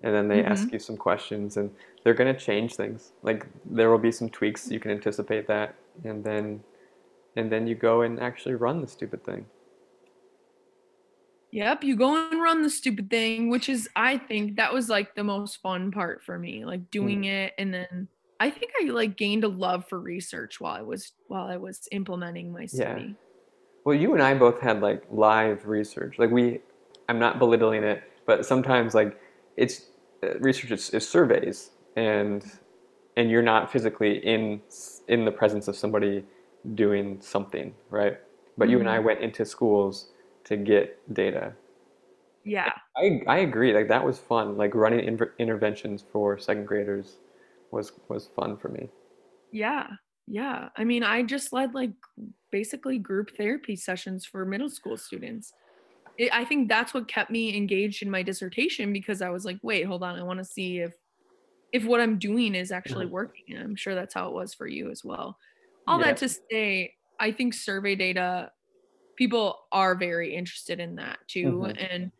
and 0.02 0.14
then 0.14 0.28
they 0.28 0.44
ask 0.44 0.64
mm-hmm. 0.64 0.74
you 0.74 0.78
some 0.78 0.96
questions, 0.96 1.56
and 1.56 1.70
they're 2.02 2.14
gonna 2.14 2.38
change 2.38 2.74
things. 2.74 3.12
Like, 3.22 3.46
there 3.64 3.90
will 3.90 3.98
be 3.98 4.12
some 4.12 4.28
tweaks. 4.28 4.70
You 4.70 4.80
can 4.80 4.90
anticipate 4.90 5.46
that, 5.48 5.74
and 6.04 6.22
then 6.22 6.62
and 7.36 7.50
then 7.50 7.66
you 7.66 7.74
go 7.74 8.02
and 8.02 8.20
actually 8.20 8.54
run 8.54 8.80
the 8.80 8.86
stupid 8.86 9.24
thing. 9.24 9.46
Yep, 11.52 11.84
you 11.84 11.96
go 11.96 12.28
and 12.30 12.42
run 12.42 12.62
the 12.62 12.70
stupid 12.70 13.08
thing, 13.08 13.48
which 13.48 13.68
is 13.68 13.88
I 13.96 14.18
think 14.18 14.56
that 14.56 14.74
was 14.74 14.88
like 14.88 15.14
the 15.14 15.24
most 15.24 15.62
fun 15.62 15.90
part 15.90 16.22
for 16.22 16.38
me, 16.38 16.64
like 16.64 16.90
doing 16.90 17.22
mm. 17.22 17.46
it 17.46 17.54
and 17.56 17.72
then 17.72 18.08
I 18.38 18.50
think 18.50 18.72
I 18.80 18.90
like 18.90 19.16
gained 19.16 19.44
a 19.44 19.48
love 19.48 19.88
for 19.88 19.98
research 19.98 20.60
while 20.60 20.74
I 20.74 20.82
was 20.82 21.12
while 21.28 21.46
I 21.46 21.56
was 21.56 21.88
implementing 21.92 22.52
my 22.52 22.66
Yeah. 22.72 22.98
Well, 23.86 23.94
you 23.94 24.14
and 24.14 24.22
I 24.22 24.34
both 24.34 24.60
had 24.60 24.80
like 24.80 25.04
live 25.12 25.64
research. 25.64 26.18
Like 26.18 26.32
we, 26.32 26.58
I'm 27.08 27.20
not 27.20 27.38
belittling 27.38 27.84
it, 27.84 28.02
but 28.26 28.44
sometimes 28.44 28.96
like 28.96 29.16
it's 29.56 29.86
uh, 30.24 30.40
research 30.40 30.72
is, 30.72 30.90
is 30.90 31.08
surveys, 31.08 31.70
and 31.94 32.44
and 33.16 33.30
you're 33.30 33.44
not 33.44 33.70
physically 33.70 34.18
in 34.26 34.60
in 35.06 35.24
the 35.24 35.30
presence 35.30 35.68
of 35.68 35.76
somebody 35.76 36.24
doing 36.74 37.20
something, 37.20 37.72
right? 37.88 38.18
But 38.58 38.70
you 38.70 38.80
and 38.80 38.90
I 38.90 38.98
went 38.98 39.20
into 39.20 39.44
schools 39.44 40.08
to 40.46 40.56
get 40.56 40.98
data. 41.14 41.52
Yeah. 42.44 42.72
I 42.96 43.22
I 43.28 43.38
agree. 43.38 43.72
Like 43.72 43.86
that 43.86 44.04
was 44.04 44.18
fun. 44.18 44.56
Like 44.56 44.74
running 44.74 45.06
inter- 45.06 45.34
interventions 45.38 46.02
for 46.10 46.38
second 46.38 46.66
graders 46.66 47.18
was 47.70 47.92
was 48.08 48.26
fun 48.34 48.56
for 48.56 48.68
me. 48.68 48.88
Yeah. 49.52 49.86
Yeah. 50.26 50.70
I 50.76 50.82
mean, 50.82 51.04
I 51.04 51.22
just 51.22 51.52
led 51.52 51.72
like 51.72 51.92
basically 52.58 52.98
group 52.98 53.28
therapy 53.36 53.76
sessions 53.76 54.24
for 54.26 54.44
middle 54.46 54.70
school 54.70 54.96
students. 54.96 55.54
It, 56.18 56.32
I 56.32 56.44
think 56.44 56.68
that's 56.68 56.94
what 56.94 57.08
kept 57.08 57.30
me 57.30 57.56
engaged 57.56 58.02
in 58.02 58.10
my 58.10 58.22
dissertation 58.22 58.92
because 58.92 59.22
I 59.22 59.30
was 59.30 59.44
like, 59.44 59.58
wait, 59.62 59.84
hold 59.86 60.02
on, 60.04 60.18
I 60.18 60.24
want 60.24 60.40
to 60.40 60.44
see 60.44 60.78
if 60.80 60.94
if 61.72 61.84
what 61.84 62.00
I'm 62.00 62.18
doing 62.18 62.54
is 62.54 62.72
actually 62.72 63.06
Mhm. 63.06 63.16
working. 63.18 63.44
And 63.50 63.58
I'm 63.62 63.76
sure 63.76 63.94
that's 63.94 64.14
how 64.14 64.28
it 64.28 64.34
was 64.34 64.54
for 64.54 64.66
you 64.66 64.90
as 64.90 65.04
well. 65.04 65.38
All 65.86 65.98
Yeah. 65.98 66.06
that 66.06 66.16
to 66.18 66.28
say, 66.28 66.94
I 67.20 67.32
think 67.32 67.54
survey 67.54 67.94
data 67.96 68.52
people 69.16 69.66
are 69.72 69.94
very 69.96 70.34
interested 70.34 70.80
in 70.80 70.96
that 70.96 71.20
too 71.28 71.66
Mhm. 71.66 71.76
and 71.76 72.12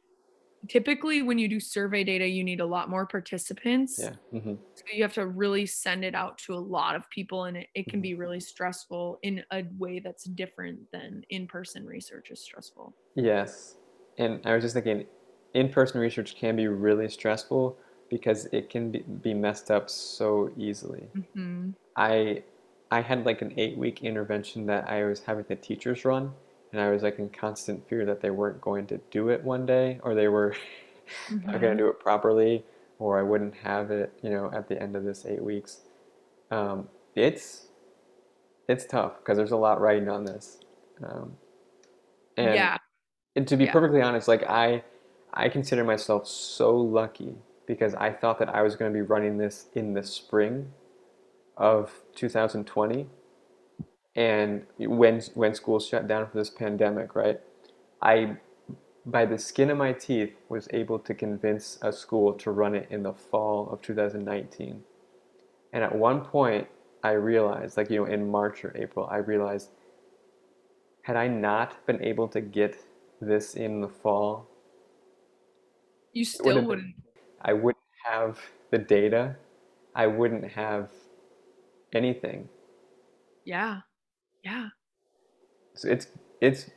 typically 0.68 1.22
when 1.22 1.38
you 1.38 1.48
do 1.48 1.60
survey 1.60 2.04
data 2.04 2.26
you 2.26 2.44
need 2.44 2.60
a 2.60 2.66
lot 2.66 2.88
more 2.90 3.06
participants 3.06 3.98
Yeah. 3.98 4.16
hmm 4.30 4.56
so 4.74 4.84
you 4.96 5.02
have 5.02 5.14
to 5.14 5.26
really 5.26 5.66
send 5.66 6.04
it 6.04 6.14
out 6.14 6.38
to 6.38 6.54
a 6.54 6.58
lot 6.60 6.96
of 6.96 7.08
people 7.10 7.44
and 7.44 7.56
it, 7.58 7.68
it 7.74 7.88
can 7.88 8.00
be 8.02 8.14
really 8.14 8.40
stressful 8.40 9.18
in 9.22 9.44
a 9.52 9.64
way 9.78 10.00
that's 10.00 10.24
different 10.24 10.80
than 10.92 11.22
in-person 11.30 11.86
research 11.86 12.30
is 12.30 12.42
stressful 12.42 12.96
Yes. 13.14 13.76
And 14.18 14.44
I 14.46 14.54
was 14.54 14.62
just 14.64 14.74
thinking, 14.74 15.06
in-person 15.54 16.00
research 16.00 16.36
can 16.36 16.56
be 16.56 16.66
really 16.68 17.08
stressful 17.08 17.78
because 18.08 18.46
it 18.46 18.70
can 18.70 18.90
be, 18.90 19.00
be 19.00 19.34
messed 19.34 19.70
up 19.70 19.90
so 19.90 20.52
easily. 20.56 21.10
hmm 21.14 21.76
I 21.96 22.44
I 22.90 23.02
had 23.02 23.26
like 23.26 23.42
an 23.42 23.54
eight-week 23.58 24.02
intervention 24.02 24.66
that 24.66 24.88
I 24.88 25.04
was 25.04 25.22
having 25.24 25.46
the 25.48 25.56
teachers 25.56 26.04
run, 26.04 26.34
and 26.72 26.80
I 26.80 26.90
was 26.90 27.02
like 27.02 27.18
in 27.18 27.30
constant 27.30 27.88
fear 27.88 28.04
that 28.06 28.20
they 28.20 28.30
weren't 28.30 28.60
going 28.60 28.86
to 28.88 29.00
do 29.10 29.28
it 29.30 29.44
one 29.44 29.66
day, 29.66 30.00
or 30.02 30.14
they 30.14 30.28
were 30.28 30.54
not 31.46 31.60
going 31.60 31.76
to 31.76 31.82
do 31.82 31.88
it 31.88 32.00
properly, 32.00 32.64
or 32.98 33.18
I 33.18 33.22
wouldn't 33.22 33.54
have 33.56 33.90
it, 33.90 34.12
you 34.22 34.30
know, 34.30 34.50
at 34.52 34.68
the 34.68 34.80
end 34.80 34.96
of 34.96 35.04
this 35.04 35.26
eight 35.26 35.42
weeks. 35.42 35.80
Um, 36.50 36.88
it's 37.14 37.68
it's 38.68 38.86
tough 38.86 39.18
because 39.18 39.36
there's 39.36 39.52
a 39.52 39.56
lot 39.56 39.80
riding 39.80 40.08
on 40.08 40.24
this. 40.24 40.58
Um, 41.02 41.36
and 42.36 42.54
yeah 42.54 42.78
and 43.36 43.48
to 43.48 43.56
be 43.56 43.66
Yeah. 43.66 43.72
perfectly 43.72 44.02
honest, 44.02 44.28
like 44.28 44.44
I, 44.44 44.84
I 45.32 45.48
consider 45.48 45.84
myself 45.84 46.26
so 46.28 46.76
lucky 46.76 47.36
because 47.66 47.94
I 47.94 48.12
thought 48.12 48.38
that 48.40 48.48
I 48.50 48.62
was 48.62 48.76
going 48.76 48.92
to 48.92 48.96
be 48.96 49.02
running 49.02 49.38
this 49.38 49.66
in 49.74 49.94
the 49.94 50.02
spring 50.02 50.72
of 51.56 52.02
2020, 52.16 53.06
and 54.16 54.66
when 54.78 55.20
when 55.34 55.54
schools 55.54 55.86
shut 55.86 56.08
down 56.08 56.28
for 56.28 56.38
this 56.38 56.50
pandemic, 56.50 57.14
right? 57.16 57.40
I, 58.02 58.38
by 59.06 59.26
the 59.26 59.38
skin 59.38 59.70
of 59.70 59.78
my 59.78 59.92
teeth, 59.94 60.34
was 60.48 60.68
able 60.72 60.98
to 61.00 61.14
convince 61.14 61.78
a 61.82 61.92
school 61.92 62.34
to 62.34 62.50
run 62.50 62.74
it 62.74 62.88
in 62.90 63.04
the 63.04 63.14
fall 63.14 63.70
of 63.70 63.82
2019, 63.82 64.84
and 65.72 65.84
at 65.84 65.94
one 65.94 66.22
point 66.24 66.68
I 67.04 67.12
realized, 67.12 67.76
like 67.76 67.90
you 67.90 68.00
know, 68.00 68.06
in 68.06 68.30
March 68.30 68.64
or 68.64 68.72
April, 68.76 69.06
I 69.10 69.18
realized 69.18 69.70
had 71.02 71.16
I 71.16 71.28
not 71.28 71.86
been 71.86 72.02
able 72.02 72.28
to 72.28 72.40
get 72.42 72.84
this 73.20 73.54
in 73.54 73.80
the 73.80 73.88
fall, 73.88 74.46
you 76.12 76.24
still 76.24 76.60
been- 76.60 76.66
wouldn't 76.66 76.96
I 77.42 77.52
wouldn't 77.52 77.84
have 78.04 78.40
the 78.70 78.78
data. 78.78 79.36
I 79.94 80.06
wouldn't 80.08 80.52
have 80.52 80.90
anything. 81.92 82.48
yeah 83.44 83.80
yeah 84.46 84.68
So 85.74 85.88
it's 85.94 86.06
it's 86.40 86.70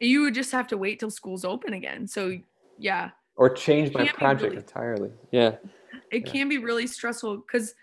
you 0.00 0.22
would 0.22 0.34
just 0.34 0.52
have 0.52 0.66
to 0.68 0.76
wait 0.76 0.98
till 1.00 1.10
school's 1.10 1.44
open 1.44 1.72
again 1.72 2.06
so 2.06 2.22
yeah 2.78 3.10
or 3.36 3.48
change 3.50 3.92
my 3.94 4.06
project 4.08 4.42
really- 4.52 4.56
entirely. 4.56 5.10
Yeah. 5.30 5.56
it 6.10 6.26
Yeah. 6.26 6.32
can 6.32 6.48
be 6.48 6.58
really 6.58 6.86
stressful 6.86 7.36
because 7.38 7.74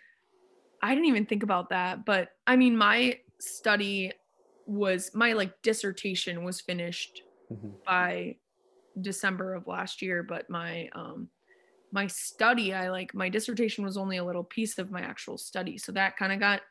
I 0.82 0.90
didn't 0.96 1.10
even 1.14 1.26
think 1.28 1.44
about 1.44 1.70
that. 1.70 2.06
But 2.06 2.30
I 2.48 2.56
mean, 2.56 2.76
my 2.76 3.20
study 3.40 4.12
was 4.66 5.12
my 5.14 5.34
like 5.34 5.54
dissertation 5.62 6.44
was 6.44 6.60
finished 6.60 7.22
Mhm. 7.52 7.72
by 7.86 8.38
December 9.00 9.54
of 9.54 9.68
last 9.68 10.02
year, 10.02 10.24
but 10.24 10.50
my 10.50 10.90
um 10.94 11.30
my 11.92 12.08
study, 12.08 12.74
I 12.74 12.90
like 12.90 13.14
my 13.14 13.30
dissertation 13.30 13.86
was 13.86 13.96
only 13.96 14.18
a 14.18 14.24
little 14.26 14.44
piece 14.58 14.80
of 14.80 14.90
my 14.90 15.02
actual 15.02 15.38
study. 15.38 15.78
So 15.78 15.92
that 15.92 16.18
kind 16.18 16.34
of 16.34 16.40
got 16.40 16.62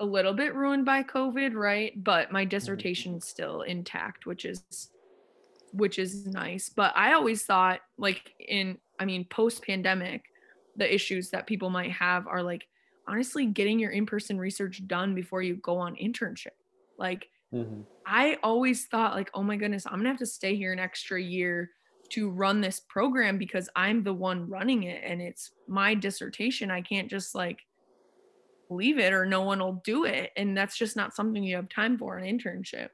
a 0.00 0.04
little 0.04 0.32
bit 0.34 0.54
ruined 0.54 0.84
by 0.84 1.02
COVID, 1.02 1.54
right? 1.54 1.92
But 2.02 2.32
my 2.32 2.44
dissertation's 2.44 3.26
still 3.26 3.62
intact, 3.62 4.26
which 4.26 4.44
is 4.44 4.90
which 5.72 6.00
is 6.00 6.26
nice. 6.26 6.68
But 6.68 6.92
I 6.96 7.12
always 7.12 7.44
thought 7.44 7.80
like 7.96 8.32
in 8.40 8.78
I 8.98 9.04
mean 9.04 9.24
post 9.26 9.62
pandemic, 9.62 10.24
the 10.76 10.92
issues 10.92 11.30
that 11.30 11.46
people 11.46 11.70
might 11.70 11.92
have 11.92 12.26
are 12.26 12.42
like 12.42 12.66
honestly 13.06 13.46
getting 13.46 13.78
your 13.78 13.90
in-person 13.90 14.38
research 14.38 14.86
done 14.86 15.14
before 15.14 15.42
you 15.42 15.56
go 15.56 15.76
on 15.76 15.94
internship. 15.96 16.56
Like 16.98 17.28
Mm-hmm. 17.54 17.82
I 18.06 18.38
always 18.42 18.86
thought 18.86 19.14
like, 19.14 19.30
oh 19.34 19.42
my 19.42 19.56
goodness, 19.56 19.86
I'm 19.86 19.98
gonna 19.98 20.08
have 20.08 20.18
to 20.18 20.26
stay 20.26 20.56
here 20.56 20.72
an 20.72 20.78
extra 20.78 21.20
year 21.20 21.70
to 22.10 22.30
run 22.30 22.60
this 22.60 22.80
program 22.80 23.38
because 23.38 23.68
I'm 23.76 24.02
the 24.02 24.12
one 24.12 24.48
running 24.48 24.84
it 24.84 25.02
and 25.04 25.20
it's 25.20 25.52
my 25.68 25.94
dissertation. 25.94 26.70
I 26.70 26.80
can't 26.80 27.08
just 27.08 27.34
like 27.34 27.60
leave 28.70 28.98
it 28.98 29.12
or 29.12 29.26
no 29.26 29.42
one 29.42 29.58
will 29.58 29.82
do 29.84 30.04
it. 30.04 30.30
And 30.36 30.56
that's 30.56 30.76
just 30.78 30.96
not 30.96 31.14
something 31.14 31.42
you 31.42 31.56
have 31.56 31.68
time 31.68 31.98
for 31.98 32.16
an 32.16 32.24
internship. 32.24 32.88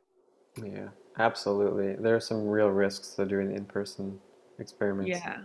Yeah, 0.57 0.89
absolutely. 1.19 1.95
There 2.03 2.17
are 2.17 2.21
some 2.21 2.49
real 2.49 2.69
risks 2.69 3.11
to 3.11 3.27
doing 3.27 3.55
in-person 3.55 4.19
experiments. 4.59 5.11
Yeah. 5.11 5.43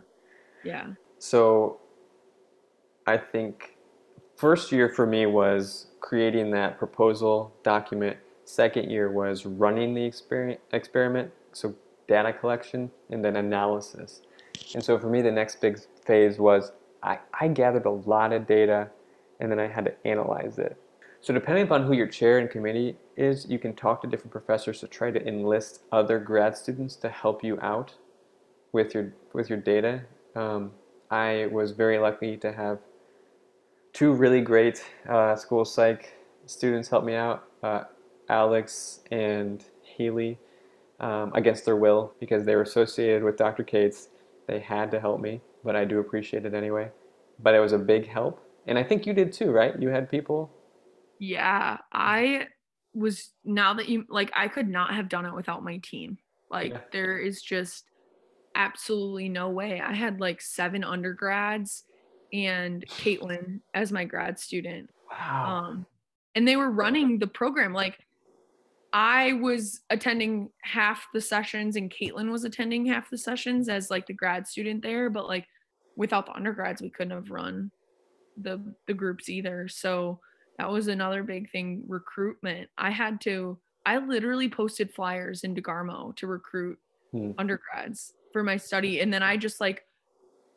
Yeah. 0.63 0.87
So 1.19 1.79
I 3.05 3.17
think 3.17 3.77
first 4.37 4.71
year 4.71 4.89
for 4.89 5.05
me 5.05 5.25
was 5.25 5.87
creating 5.99 6.51
that 6.51 6.79
proposal 6.79 7.53
document. 7.63 8.17
Second 8.45 8.89
year 8.89 9.11
was 9.11 9.45
running 9.45 9.93
the 9.93 10.03
experiment, 10.03 10.59
experiment, 10.71 11.31
so 11.51 11.75
data 12.07 12.33
collection 12.33 12.89
and 13.09 13.23
then 13.23 13.35
analysis. 13.35 14.21
And 14.73 14.83
so 14.83 14.97
for 14.97 15.07
me, 15.07 15.21
the 15.21 15.31
next 15.31 15.61
big 15.61 15.79
phase 16.05 16.39
was 16.39 16.71
I, 17.03 17.19
I 17.39 17.47
gathered 17.47 17.85
a 17.85 17.91
lot 17.91 18.33
of 18.33 18.47
data 18.47 18.89
and 19.41 19.51
then 19.51 19.59
I 19.59 19.67
had 19.67 19.85
to 19.85 20.07
analyze 20.07 20.57
it. 20.57 20.77
So 21.19 21.33
depending 21.33 21.65
upon 21.65 21.83
who 21.83 21.93
your 21.93 22.07
chair 22.07 22.39
and 22.39 22.49
committee 22.49 22.95
is, 23.17 23.45
you 23.49 23.59
can 23.59 23.75
talk 23.75 24.01
to 24.01 24.07
different 24.07 24.31
professors 24.31 24.79
to 24.79 24.87
try 24.87 25.11
to 25.11 25.27
enlist 25.27 25.81
other 25.91 26.17
grad 26.17 26.55
students 26.55 26.95
to 26.97 27.09
help 27.09 27.43
you 27.43 27.59
out 27.61 27.93
with 28.71 28.93
your 28.93 29.13
with 29.33 29.49
your 29.49 29.59
data. 29.59 30.03
Um, 30.35 30.71
I 31.09 31.47
was 31.51 31.71
very 31.71 31.99
lucky 31.99 32.37
to 32.37 32.53
have 32.53 32.79
two 33.93 34.13
really 34.13 34.41
great 34.41 34.83
uh, 35.09 35.35
school 35.35 35.65
psych 35.65 36.13
students 36.45 36.89
help 36.89 37.03
me 37.03 37.15
out, 37.15 37.43
uh, 37.63 37.83
Alex 38.29 39.01
and 39.11 39.63
Haley, 39.83 40.39
um, 40.99 41.31
against 41.33 41.65
their 41.65 41.75
will 41.75 42.13
because 42.19 42.45
they 42.45 42.55
were 42.55 42.61
associated 42.61 43.23
with 43.23 43.37
Dr. 43.37 43.63
Cates. 43.63 44.09
They 44.47 44.59
had 44.59 44.91
to 44.91 44.99
help 44.99 45.19
me, 45.19 45.41
but 45.63 45.75
I 45.75 45.85
do 45.85 45.99
appreciate 45.99 46.45
it 46.45 46.53
anyway. 46.53 46.89
But 47.39 47.55
it 47.55 47.59
was 47.59 47.73
a 47.73 47.77
big 47.77 48.07
help, 48.07 48.43
and 48.67 48.77
I 48.77 48.83
think 48.83 49.05
you 49.05 49.13
did 49.13 49.33
too, 49.33 49.51
right? 49.51 49.79
You 49.79 49.89
had 49.89 50.09
people 50.09 50.51
yeah, 51.21 51.77
I 51.93 52.47
was 52.95 53.29
now 53.45 53.75
that 53.75 53.87
you 53.87 54.05
like 54.09 54.31
I 54.35 54.47
could 54.47 54.67
not 54.67 54.95
have 54.95 55.07
done 55.07 55.27
it 55.27 55.35
without 55.35 55.63
my 55.63 55.77
team. 55.77 56.17
Like 56.49 56.71
Yeah. 56.71 56.79
there 56.91 57.19
is 57.19 57.43
just 57.43 57.85
absolutely 58.55 59.29
no 59.29 59.49
way. 59.49 59.79
I 59.79 59.93
had 59.93 60.19
like 60.19 60.41
seven 60.41 60.83
undergrads 60.83 61.83
and 62.33 62.83
Caitlin 62.87 63.59
as 63.75 63.91
my 63.91 64.03
grad 64.03 64.39
student. 64.39 64.89
wow. 65.11 65.45
Um 65.65 65.85
and 66.33 66.47
they 66.47 66.55
were 66.55 66.71
running 66.71 67.19
the 67.19 67.27
program. 67.27 67.71
Like 67.71 67.99
I 68.91 69.33
was 69.33 69.81
attending 69.91 70.49
half 70.63 71.07
the 71.13 71.21
sessions 71.21 71.75
and 71.75 71.91
Caitlin 71.93 72.31
was 72.31 72.45
attending 72.45 72.87
half 72.87 73.11
the 73.11 73.17
sessions 73.17 73.69
as 73.69 73.91
like 73.91 74.07
the 74.07 74.13
grad 74.13 74.47
student 74.47 74.81
there, 74.81 75.11
but 75.11 75.27
like 75.27 75.45
without 75.95 76.25
the 76.25 76.33
undergrads 76.33 76.81
we 76.81 76.89
couldn't 76.89 77.11
have 77.15 77.29
run 77.29 77.69
the 78.43 78.75
the 78.87 78.93
groups 78.93 79.29
either. 79.29 79.67
So 79.67 80.19
that 80.57 80.69
was 80.71 80.87
another 80.87 81.23
big 81.23 81.51
thing 81.51 81.83
recruitment. 81.87 82.69
I 82.77 82.91
had 82.91 83.21
to 83.21 83.59
I 83.85 83.97
literally 83.97 84.49
posted 84.49 84.93
flyers 84.93 85.43
in 85.43 85.55
DeGarmo 85.55 86.15
to 86.17 86.27
recruit 86.27 86.79
Hmm. 87.11 87.31
undergrads 87.37 88.13
for 88.31 88.43
my 88.43 88.57
study 88.57 89.01
and 89.01 89.13
then 89.13 89.23
I 89.23 89.35
just 89.37 89.59
like 89.59 89.83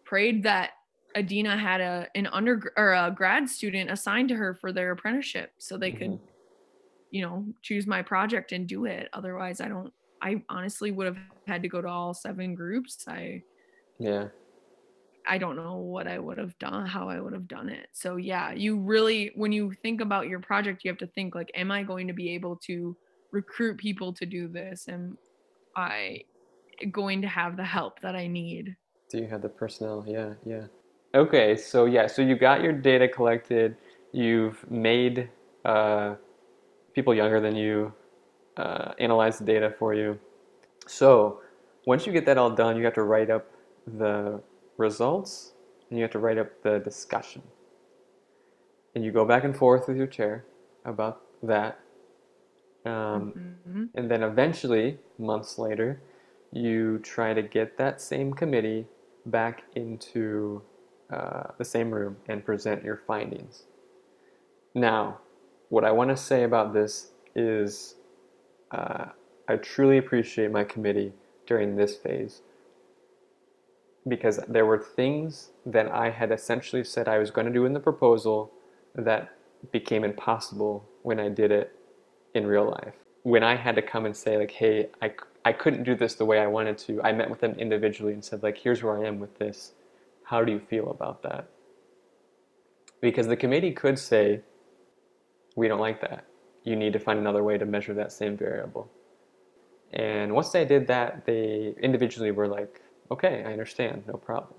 prayed 0.04 0.42
that 0.44 0.72
Adina 1.16 1.56
had 1.56 1.80
a 1.80 2.08
an 2.14 2.26
under 2.28 2.72
or 2.76 2.92
a 2.94 3.10
grad 3.10 3.48
student 3.48 3.90
assigned 3.90 4.28
to 4.30 4.36
her 4.36 4.54
for 4.54 4.72
their 4.72 4.90
apprenticeship 4.92 5.52
so 5.58 5.76
they 5.78 5.92
could 5.92 6.10
Mhm. 6.12 6.20
you 7.10 7.22
know 7.22 7.46
choose 7.62 7.86
my 7.86 8.02
project 8.02 8.52
and 8.52 8.68
do 8.68 8.84
it 8.84 9.08
otherwise 9.12 9.60
I 9.60 9.68
don't 9.68 9.92
I 10.20 10.42
honestly 10.48 10.90
would 10.92 11.06
have 11.06 11.18
had 11.46 11.62
to 11.62 11.68
go 11.68 11.80
to 11.82 11.88
all 11.88 12.14
seven 12.14 12.54
groups 12.54 13.04
I 13.08 13.42
yeah. 13.98 14.28
I 15.26 15.38
don't 15.38 15.56
know 15.56 15.76
what 15.76 16.06
I 16.06 16.18
would 16.18 16.38
have 16.38 16.58
done, 16.58 16.86
how 16.86 17.08
I 17.08 17.20
would 17.20 17.32
have 17.32 17.48
done 17.48 17.68
it. 17.68 17.88
So 17.92 18.16
yeah, 18.16 18.52
you 18.52 18.78
really 18.78 19.32
when 19.34 19.52
you 19.52 19.72
think 19.82 20.00
about 20.00 20.28
your 20.28 20.40
project, 20.40 20.84
you 20.84 20.90
have 20.90 20.98
to 20.98 21.06
think 21.08 21.34
like, 21.34 21.50
am 21.54 21.70
I 21.70 21.82
going 21.82 22.06
to 22.08 22.12
be 22.12 22.30
able 22.30 22.56
to 22.66 22.96
recruit 23.30 23.78
people 23.78 24.12
to 24.14 24.26
do 24.26 24.48
this? 24.48 24.88
Am 24.88 25.18
I 25.76 26.24
going 26.90 27.22
to 27.22 27.28
have 27.28 27.56
the 27.56 27.64
help 27.64 28.00
that 28.00 28.14
I 28.14 28.26
need? 28.26 28.76
Do 29.10 29.18
you 29.18 29.26
have 29.28 29.42
the 29.42 29.48
personnel? 29.48 30.04
Yeah, 30.06 30.34
yeah. 30.44 30.66
Okay, 31.14 31.56
so 31.56 31.84
yeah, 31.84 32.06
so 32.06 32.22
you 32.22 32.36
got 32.36 32.62
your 32.62 32.72
data 32.72 33.08
collected. 33.08 33.76
You've 34.12 34.68
made 34.70 35.30
uh, 35.64 36.16
people 36.92 37.14
younger 37.14 37.40
than 37.40 37.56
you 37.56 37.92
uh, 38.56 38.92
analyze 38.98 39.38
the 39.38 39.44
data 39.44 39.74
for 39.78 39.94
you. 39.94 40.18
So 40.86 41.40
once 41.86 42.06
you 42.06 42.12
get 42.12 42.26
that 42.26 42.38
all 42.38 42.50
done, 42.50 42.76
you 42.76 42.84
have 42.84 42.94
to 42.94 43.02
write 43.02 43.30
up 43.30 43.46
the 43.86 44.42
results 44.76 45.52
and 45.88 45.98
you 45.98 46.02
have 46.02 46.12
to 46.12 46.18
write 46.18 46.38
up 46.38 46.62
the 46.62 46.78
discussion. 46.78 47.42
And 48.94 49.04
you 49.04 49.12
go 49.12 49.24
back 49.24 49.44
and 49.44 49.56
forth 49.56 49.88
with 49.88 49.96
your 49.96 50.06
chair 50.06 50.44
about 50.84 51.22
that. 51.42 51.80
Um, 52.84 53.34
Mhm. 53.66 53.90
and 53.94 54.10
then 54.10 54.22
eventually, 54.22 54.98
months 55.18 55.58
later, 55.58 56.00
you 56.52 56.98
try 56.98 57.34
to 57.34 57.42
get 57.42 57.76
that 57.78 58.00
same 58.00 58.34
committee 58.34 58.86
back 59.26 59.64
into 59.74 60.62
uh, 61.10 61.52
the 61.58 61.64
same 61.64 61.90
room 61.92 62.16
and 62.28 62.44
present 62.44 62.84
your 62.84 62.96
findings. 62.96 63.64
Now, 64.74 65.20
what 65.68 65.84
I 65.84 65.92
want 65.92 66.10
to 66.10 66.16
say 66.16 66.44
about 66.44 66.72
this 66.72 67.12
is 67.34 67.96
uh, 68.70 69.06
I 69.48 69.56
truly 69.56 69.98
appreciate 69.98 70.50
my 70.50 70.64
committee 70.64 71.12
during 71.46 71.76
this 71.76 71.96
phase 71.96 72.42
because 74.06 74.38
there 74.48 74.66
were 74.66 74.78
things 74.78 75.50
that 75.64 75.90
I 75.90 76.10
had 76.10 76.30
essentially 76.30 76.84
said 76.84 77.08
I 77.08 77.18
was 77.18 77.30
going 77.30 77.46
to 77.46 77.52
do 77.52 77.64
in 77.64 77.72
the 77.72 77.80
proposal 77.80 78.52
that 78.94 79.30
became 79.72 80.04
impossible 80.04 80.84
when 81.02 81.18
I 81.18 81.28
did 81.28 81.50
it 81.50 81.74
in 82.34 82.46
real 82.46 82.70
life. 82.70 82.94
When 83.22 83.42
I 83.42 83.56
had 83.56 83.74
to 83.76 83.82
come 83.82 84.04
and 84.04 84.14
say 84.14 84.36
like, 84.36 84.50
"Hey, 84.50 84.90
I, 85.00 85.14
I 85.44 85.52
couldn't 85.52 85.84
do 85.84 85.94
this 85.94 86.14
the 86.14 86.26
way 86.26 86.38
I 86.38 86.46
wanted 86.46 86.76
to," 86.78 87.00
I 87.02 87.12
met 87.12 87.30
with 87.30 87.40
them 87.40 87.52
individually 87.58 88.12
and 88.12 88.22
said 88.22 88.42
like, 88.42 88.58
"Here's 88.58 88.82
where 88.82 89.02
I 89.02 89.06
am 89.06 89.18
with 89.18 89.38
this. 89.38 89.72
How 90.24 90.44
do 90.44 90.52
you 90.52 90.60
feel 90.60 90.90
about 90.90 91.22
that?" 91.22 91.48
Because 93.00 93.26
the 93.26 93.36
committee 93.36 93.72
could 93.72 93.98
say, 93.98 94.42
"We 95.56 95.68
don't 95.68 95.80
like 95.80 96.02
that. 96.02 96.24
You 96.64 96.76
need 96.76 96.92
to 96.92 96.98
find 96.98 97.18
another 97.18 97.42
way 97.42 97.56
to 97.56 97.64
measure 97.64 97.94
that 97.94 98.12
same 98.12 98.36
variable." 98.36 98.90
And 99.94 100.34
once 100.34 100.50
they 100.50 100.64
did 100.64 100.86
that, 100.88 101.24
they 101.24 101.74
individually 101.80 102.32
were 102.32 102.48
like, 102.48 102.82
"Okay, 103.10 103.44
I 103.44 103.52
understand. 103.52 104.04
No 104.06 104.14
problem." 104.14 104.54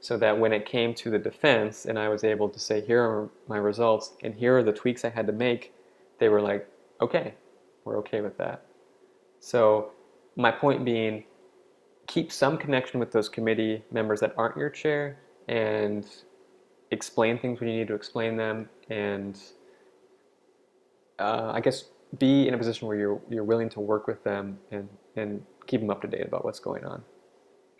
So 0.00 0.16
that 0.18 0.38
when 0.38 0.52
it 0.52 0.66
came 0.66 0.94
to 0.94 1.10
the 1.10 1.18
defense 1.18 1.86
and 1.86 1.98
I 1.98 2.08
was 2.08 2.24
able 2.24 2.48
to 2.48 2.58
say, 2.58 2.80
"Here 2.80 3.02
are 3.02 3.30
my 3.48 3.58
results 3.58 4.14
and 4.22 4.34
here 4.34 4.58
are 4.58 4.62
the 4.62 4.72
tweaks 4.72 5.04
I 5.04 5.10
had 5.10 5.26
to 5.26 5.32
make," 5.32 5.72
they 6.18 6.28
were 6.28 6.40
like, 6.40 6.68
"Okay, 7.00 7.34
we're 7.84 7.98
okay 7.98 8.20
with 8.20 8.36
that." 8.38 8.66
So 9.40 9.92
my 10.36 10.50
point 10.50 10.84
being, 10.84 11.24
keep 12.06 12.32
some 12.32 12.58
connection 12.58 13.00
with 13.00 13.12
those 13.12 13.28
committee 13.28 13.84
members 13.90 14.20
that 14.20 14.34
aren't 14.36 14.56
your 14.56 14.70
chair 14.70 15.18
and 15.48 16.06
explain 16.90 17.38
things 17.38 17.60
when 17.60 17.68
you 17.68 17.76
need 17.78 17.88
to 17.88 17.94
explain 17.94 18.36
them 18.36 18.68
and 18.90 19.40
uh, 21.18 21.50
I 21.54 21.60
guess 21.60 21.84
be 22.18 22.46
in 22.48 22.54
a 22.54 22.58
position 22.58 22.88
where 22.88 22.96
you're 22.96 23.20
you're 23.30 23.44
willing 23.44 23.70
to 23.70 23.80
work 23.80 24.06
with 24.06 24.22
them 24.24 24.58
and 24.70 24.88
and 25.16 25.44
keep 25.66 25.80
them 25.80 25.90
up 25.90 26.02
to 26.02 26.08
date 26.08 26.26
about 26.26 26.44
what's 26.44 26.60
going 26.60 26.84
on. 26.84 27.02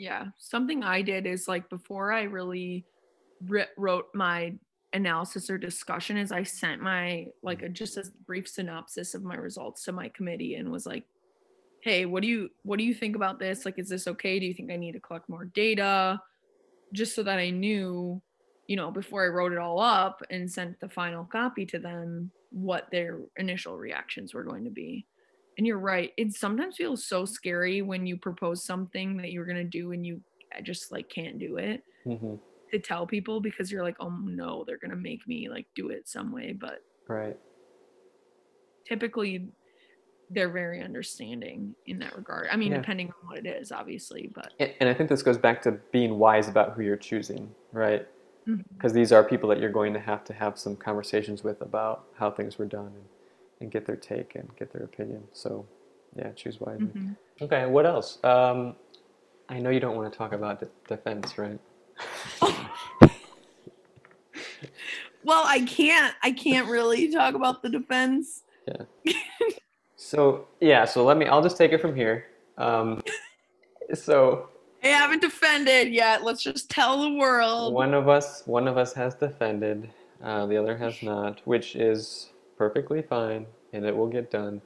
Yeah. 0.02 0.26
Something 0.36 0.82
I 0.82 1.00
did 1.00 1.26
is 1.26 1.46
like 1.46 1.70
before 1.70 2.12
I 2.12 2.22
really 2.22 2.84
wrote 3.76 4.06
my 4.14 4.54
analysis 4.92 5.48
or 5.48 5.58
discussion 5.58 6.16
is 6.16 6.32
I 6.32 6.42
sent 6.42 6.82
my 6.82 7.28
like 7.44 7.62
a 7.62 7.68
just 7.68 7.96
a 7.96 8.04
brief 8.26 8.48
synopsis 8.48 9.14
of 9.14 9.22
my 9.22 9.36
results 9.36 9.84
to 9.84 9.92
my 9.92 10.08
committee 10.08 10.56
and 10.56 10.72
was 10.72 10.86
like, 10.86 11.04
"Hey, 11.82 12.04
what 12.04 12.22
do 12.22 12.28
you 12.28 12.50
what 12.64 12.80
do 12.80 12.84
you 12.84 12.94
think 12.94 13.14
about 13.14 13.38
this? 13.38 13.64
Like 13.64 13.78
is 13.78 13.88
this 13.88 14.08
okay? 14.08 14.40
Do 14.40 14.46
you 14.46 14.54
think 14.54 14.72
I 14.72 14.76
need 14.76 14.94
to 14.94 15.00
collect 15.00 15.28
more 15.28 15.44
data?" 15.44 16.20
Just 16.92 17.14
so 17.14 17.22
that 17.22 17.38
I 17.38 17.50
knew, 17.50 18.20
you 18.66 18.74
know, 18.74 18.90
before 18.90 19.24
I 19.24 19.28
wrote 19.28 19.52
it 19.52 19.58
all 19.58 19.78
up 19.78 20.20
and 20.30 20.50
sent 20.50 20.80
the 20.80 20.88
final 20.88 21.24
copy 21.26 21.64
to 21.66 21.78
them 21.78 22.32
what 22.50 22.90
their 22.90 23.20
initial 23.36 23.78
reactions 23.78 24.34
were 24.34 24.42
going 24.42 24.64
to 24.64 24.70
be. 24.70 25.06
And 25.58 25.66
you're 25.66 25.78
right. 25.78 26.12
It 26.16 26.32
sometimes 26.34 26.76
feels 26.76 27.06
so 27.06 27.24
scary 27.24 27.82
when 27.82 28.06
you 28.06 28.16
propose 28.18 28.64
something 28.64 29.18
that 29.18 29.32
you're 29.32 29.46
gonna 29.46 29.64
do 29.64 29.92
and 29.92 30.06
you 30.06 30.22
just 30.62 30.90
like 30.92 31.08
can't 31.08 31.38
do 31.38 31.56
it 31.56 31.82
hmm 32.04 32.34
to 32.70 32.80
tell 32.80 33.06
people 33.06 33.40
because 33.40 33.72
you're 33.72 33.84
like, 33.84 33.96
oh 34.00 34.10
no, 34.10 34.64
they're 34.66 34.78
gonna 34.78 34.96
make 34.96 35.26
me 35.26 35.48
like 35.50 35.68
do 35.74 35.90
it 35.90 36.08
some 36.08 36.32
way. 36.32 36.52
But 36.52 36.80
Right. 37.06 37.38
typically 38.86 39.50
they're 40.30 40.52
very 40.52 40.82
understanding 40.82 41.76
in 41.86 42.00
that 42.00 42.16
regard. 42.16 42.48
I 42.50 42.56
mean, 42.56 42.72
Yeah. 42.72 42.74
depending 42.74 43.08
on 43.08 43.28
what 43.28 43.38
it 43.38 43.46
is, 43.46 43.72
obviously, 43.72 44.30
but 44.34 44.52
And, 44.58 44.74
and 44.80 44.88
I 44.88 44.94
think 44.94 45.08
this 45.08 45.22
goes 45.22 45.38
back 45.38 45.62
to 45.62 45.72
being 45.72 46.18
wise 46.18 46.48
about 46.48 46.72
who 46.74 46.82
you're 46.82 46.96
choosing, 46.96 47.54
right? 47.72 48.06
Mhm. 48.46 48.78
Because 48.78 48.92
these 48.92 49.12
are 49.12 49.24
people 49.24 49.48
that 49.50 49.60
you're 49.60 49.70
going 49.72 49.94
to 49.94 50.00
have 50.00 50.24
to 50.24 50.34
have 50.34 50.58
some 50.58 50.76
conversations 50.76 51.44
with 51.44 51.60
about 51.62 52.06
how 52.16 52.30
things 52.30 52.58
were 52.58 52.66
done 52.66 53.08
and, 53.62 53.66
and 53.66 53.72
get 53.72 53.86
their 53.86 53.96
take 53.96 54.34
and 54.34 54.48
get 54.58 54.72
their 54.72 54.82
opinion. 54.82 55.22
So, 55.32 55.66
yeah, 56.16 56.30
choose 56.32 56.60
wisely. 56.60 56.86
Mhm. 56.86 57.16
Okay, 57.40 57.66
what 57.66 57.86
else? 57.86 58.18
Um, 58.24 58.76
I 59.48 59.58
know 59.58 59.70
you 59.70 59.80
don't 59.80 59.96
want 59.96 60.12
to 60.12 60.16
talk 60.16 60.32
about 60.32 60.60
de- 60.60 60.68
defense, 60.88 61.38
right? 61.38 61.58
Well, 65.24 65.44
I 65.46 65.60
can't. 65.60 66.12
I 66.24 66.32
can't 66.32 66.68
really 66.68 67.08
talk 67.12 67.34
about 67.34 67.62
the 67.62 67.68
defense. 67.68 68.42
Yeah. 68.66 69.12
so 69.96 70.48
yeah, 70.60 70.84
so 70.84 71.04
let 71.04 71.16
me. 71.16 71.26
I'll 71.26 71.42
just 71.44 71.56
take 71.56 71.70
it 71.70 71.80
from 71.80 71.94
here. 71.94 72.26
Um, 72.58 73.00
so 73.94 74.48
I 74.82 74.88
haven't 74.88 75.22
defended 75.22 75.92
yet. 75.92 76.24
Let's 76.24 76.42
just 76.42 76.68
tell 76.70 77.02
the 77.02 77.12
world. 77.12 77.72
one 77.72 77.94
of 77.94 78.08
us, 78.08 78.42
one 78.46 78.66
of 78.66 78.76
us 78.76 78.92
has 78.94 79.14
defended, 79.14 79.88
uh, 80.24 80.46
the 80.46 80.56
other 80.56 80.76
has 80.76 81.00
not, 81.04 81.40
which 81.44 81.76
is 81.76 82.31
perfectly 82.62 83.02
fine, 83.02 83.46
and 83.72 83.84
it 83.84 83.94
will 83.96 84.08
get 84.18 84.30
done. 84.30 84.60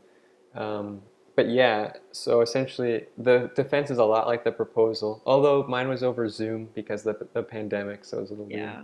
Um, 0.54 1.02
but 1.36 1.48
yeah, 1.48 1.92
so 2.12 2.40
essentially, 2.42 3.06
the 3.18 3.50
defense 3.54 3.90
is 3.90 3.98
a 3.98 4.04
lot 4.04 4.26
like 4.26 4.42
the 4.44 4.52
proposal. 4.52 5.22
Although 5.26 5.58
mine 5.68 5.88
was 5.88 6.02
over 6.02 6.28
Zoom 6.28 6.68
because 6.74 7.06
of 7.06 7.18
the, 7.18 7.28
the 7.34 7.42
pandemic, 7.42 8.04
so 8.04 8.18
it 8.18 8.22
was 8.22 8.30
a 8.30 8.34
little 8.34 8.46
weird. 8.46 8.60
Yeah. 8.60 8.82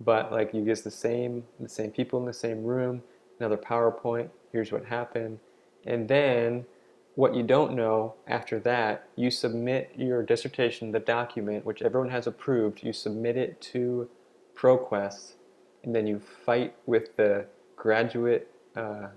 but 0.00 0.30
like 0.32 0.54
you 0.54 0.62
use 0.62 0.82
the 0.82 0.90
same 0.90 1.44
the 1.60 1.68
same 1.68 1.90
people 1.90 2.18
in 2.20 2.26
the 2.26 2.32
same 2.32 2.62
room 2.64 3.02
another 3.40 3.56
powerpoint 3.56 4.28
here's 4.52 4.70
what 4.72 4.84
happened 4.84 5.38
and 5.86 6.08
then 6.08 6.64
what 7.16 7.34
you 7.34 7.42
don't 7.42 7.74
know 7.74 8.14
after 8.28 8.60
that 8.60 9.08
you 9.16 9.30
submit 9.30 9.90
your 9.96 10.22
dissertation 10.22 10.92
the 10.92 11.00
document 11.00 11.64
which 11.66 11.82
everyone 11.82 12.10
has 12.10 12.26
approved 12.28 12.82
you 12.82 12.92
submit 12.92 13.36
it 13.36 13.60
to 13.60 14.08
proquest 14.56 15.32
and 15.84 15.94
then 15.94 16.06
you 16.06 16.20
fight 16.46 16.74
with 16.86 17.16
the 17.16 17.46
graduate 17.78 18.50
uh, 18.76 19.08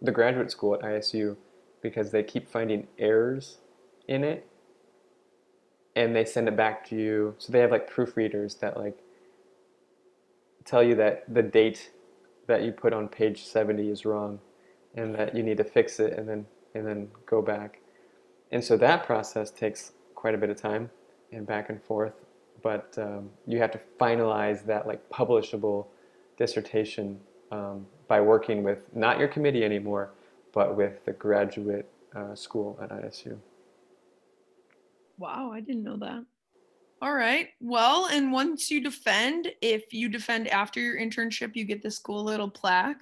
the 0.00 0.10
graduate 0.10 0.50
school 0.50 0.74
at 0.74 0.80
isu 0.82 1.36
because 1.82 2.10
they 2.10 2.22
keep 2.22 2.48
finding 2.48 2.86
errors 2.98 3.58
in 4.08 4.24
it 4.24 4.46
and 5.94 6.14
they 6.16 6.24
send 6.24 6.48
it 6.48 6.56
back 6.56 6.86
to 6.88 6.96
you. 6.96 7.34
So 7.38 7.52
they 7.52 7.60
have 7.60 7.70
like 7.70 7.90
proofreaders 7.90 8.58
that 8.60 8.76
like 8.76 8.98
tell 10.64 10.82
you 10.82 10.94
that 10.96 11.24
the 11.32 11.42
date 11.42 11.90
that 12.48 12.62
you 12.62 12.72
put 12.72 12.92
on 12.92 13.08
page 13.08 13.44
70 13.44 13.88
is 13.88 14.04
wrong 14.04 14.40
and 14.94 15.14
that 15.14 15.34
you 15.36 15.42
need 15.42 15.58
to 15.58 15.64
fix 15.64 16.00
it 16.00 16.18
and 16.18 16.28
then 16.28 16.46
and 16.74 16.86
then 16.86 17.08
go 17.26 17.40
back. 17.40 17.80
And 18.50 18.62
so 18.62 18.76
that 18.78 19.04
process 19.06 19.50
takes 19.50 19.92
quite 20.14 20.34
a 20.34 20.38
bit 20.38 20.50
of 20.50 20.56
time 20.60 20.90
and 21.32 21.46
back 21.46 21.70
and 21.70 21.82
forth 21.82 22.14
but 22.62 22.96
um, 22.98 23.30
you 23.46 23.58
have 23.58 23.70
to 23.70 23.80
finalize 24.00 24.64
that 24.66 24.86
like 24.86 25.08
publishable 25.10 25.86
dissertation 26.36 27.20
um, 27.50 27.86
by 28.08 28.20
working 28.20 28.62
with 28.62 28.94
not 28.94 29.18
your 29.18 29.28
committee 29.28 29.64
anymore 29.64 30.10
but 30.52 30.76
with 30.76 31.04
the 31.04 31.12
graduate 31.12 31.88
uh, 32.14 32.34
school 32.34 32.78
at 32.82 32.90
isu 32.90 33.36
Wow, 35.18 35.50
I 35.50 35.60
didn't 35.60 35.82
know 35.82 35.96
that. 35.96 36.26
All 37.00 37.14
right. 37.14 37.48
Well, 37.58 38.06
and 38.12 38.32
once 38.32 38.70
you 38.70 38.82
defend, 38.82 39.48
if 39.62 39.92
you 39.92 40.10
defend 40.10 40.46
after 40.48 40.78
your 40.78 40.98
internship, 40.98 41.56
you 41.56 41.64
get 41.64 41.82
this 41.82 41.98
cool 41.98 42.22
little 42.22 42.50
plaque 42.50 43.00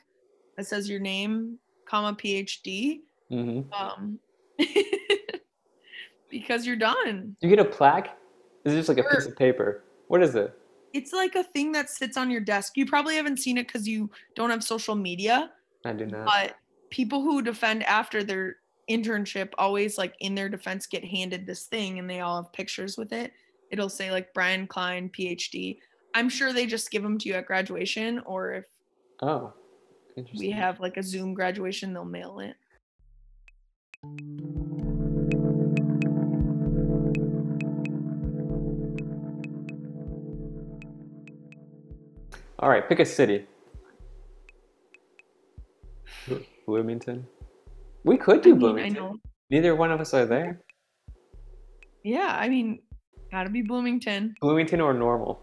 that 0.57 0.66
says 0.66 0.88
your 0.88 1.01
name, 1.01 1.59
comma 1.88 2.14
PhD. 2.16 3.01
hmm 3.28 3.62
Um, 3.72 4.20
because 6.30 6.66
you're 6.66 6.76
done. 6.76 7.36
you 7.40 7.49
get 7.49 7.59
a 7.59 7.64
plaque 7.64 8.16
is 8.64 8.72
it 8.72 8.76
just 8.76 8.88
like 8.88 8.99
a 8.99 9.05
piece 9.05 9.26
of 9.26 9.36
paper 9.36 9.82
what 10.09 10.22
is 10.22 10.34
it 10.34 10.57
It's 10.95 11.12
like 11.12 11.34
a 11.34 11.42
thing 11.42 11.72
that 11.72 11.90
sits 11.90 12.16
on 12.16 12.30
your 12.30 12.40
desk. 12.40 12.76
You 12.76 12.86
probably 12.86 13.16
haven't 13.16 13.40
seen 13.40 13.59
it 13.59 13.66
because 13.66 13.86
you 13.86 14.11
don't 14.34 14.51
have 14.51 14.64
social 14.64 14.95
media, 14.95 15.51
i 15.84 15.92
do 15.92 16.07
not 16.07 16.24
but 16.24 16.55
people 16.90 17.22
who 17.22 17.42
defend 17.42 17.82
after 17.82 18.22
their 18.22 18.57
internship 18.88 19.51
always 19.59 19.99
like 19.99 20.14
in 20.20 20.34
their 20.34 20.49
defense 20.49 20.86
get 20.86 21.05
handed 21.05 21.47
this 21.47 21.64
thing 21.64 21.99
and 21.99 22.09
they 22.09 22.20
all 22.20 22.42
have 22.42 22.53
pictures 22.53 22.97
with 22.97 23.12
it. 23.12 23.32
It'll 23.70 23.88
say 23.88 24.11
like 24.11 24.32
Brian 24.32 24.66
Klein, 24.66 25.11
PhD. 25.11 25.78
I'm 26.14 26.28
sure 26.28 26.53
they 26.53 26.66
just 26.66 26.90
give 26.90 27.03
them 27.03 27.18
to 27.18 27.28
you 27.28 27.34
at 27.34 27.47
graduation, 27.47 28.20
or 28.20 28.53
if 28.53 28.64
oh 29.20 29.53
we 30.38 30.51
have 30.51 30.78
like 30.78 30.97
a 30.97 31.03
Zoom 31.03 31.34
graduation, 31.34 31.92
they'll 31.92 32.05
mail 32.05 32.38
it. 32.38 32.55
All 42.59 42.69
right, 42.69 42.89
pick 42.89 43.01
a 43.01 43.05
city. 43.05 43.47
Bloomington. 46.67 47.27
We 48.05 48.17
could 48.17 48.43
do 48.43 48.51
I 48.51 48.53
mean, 48.53 48.57
I 48.57 48.61
Bloomington. 48.73 48.95
know. 49.03 49.17
Neither 49.51 49.75
one 49.77 49.91
of 49.93 50.01
us 50.01 50.15
are 50.15 50.25
there. 50.27 50.61
Yeah, 52.03 52.37
I 52.39 52.49
mean, 52.49 52.81
gotta 53.31 53.51
be 53.51 53.63
Bloomington. 53.63 54.35
Bloomington 54.41 54.81
or 54.81 54.95
normal. 54.95 55.41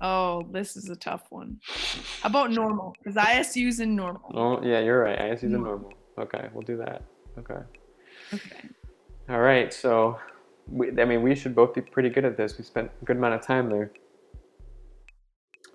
Oh, 0.00 0.42
this 0.50 0.76
is 0.76 0.90
a 0.90 0.96
tough 0.96 1.22
one. 1.30 1.58
How 2.22 2.28
about 2.28 2.50
normal? 2.50 2.94
Because 2.98 3.14
ISU's 3.16 3.78
in 3.80 3.94
normal. 3.94 4.32
Oh, 4.34 4.60
yeah, 4.62 4.80
you're 4.80 5.00
right. 5.00 5.18
ISU's 5.18 5.30
guess 5.30 5.40
he's 5.42 5.50
a 5.50 5.58
No. 5.58 5.64
normal. 5.64 5.92
Okay, 6.18 6.48
we'll 6.52 6.62
do 6.62 6.76
that. 6.78 7.02
Okay. 7.38 7.60
Okay. 8.34 8.68
All 9.28 9.40
right. 9.40 9.72
So, 9.72 10.18
we, 10.66 10.90
I 11.00 11.04
mean, 11.04 11.22
we 11.22 11.34
should 11.36 11.54
both 11.54 11.72
be 11.74 11.80
pretty 11.82 12.10
good 12.10 12.24
at 12.24 12.36
this. 12.36 12.58
We 12.58 12.64
spent 12.64 12.90
a 13.00 13.04
good 13.04 13.16
amount 13.16 13.34
of 13.34 13.42
time 13.42 13.70
there. 13.70 13.92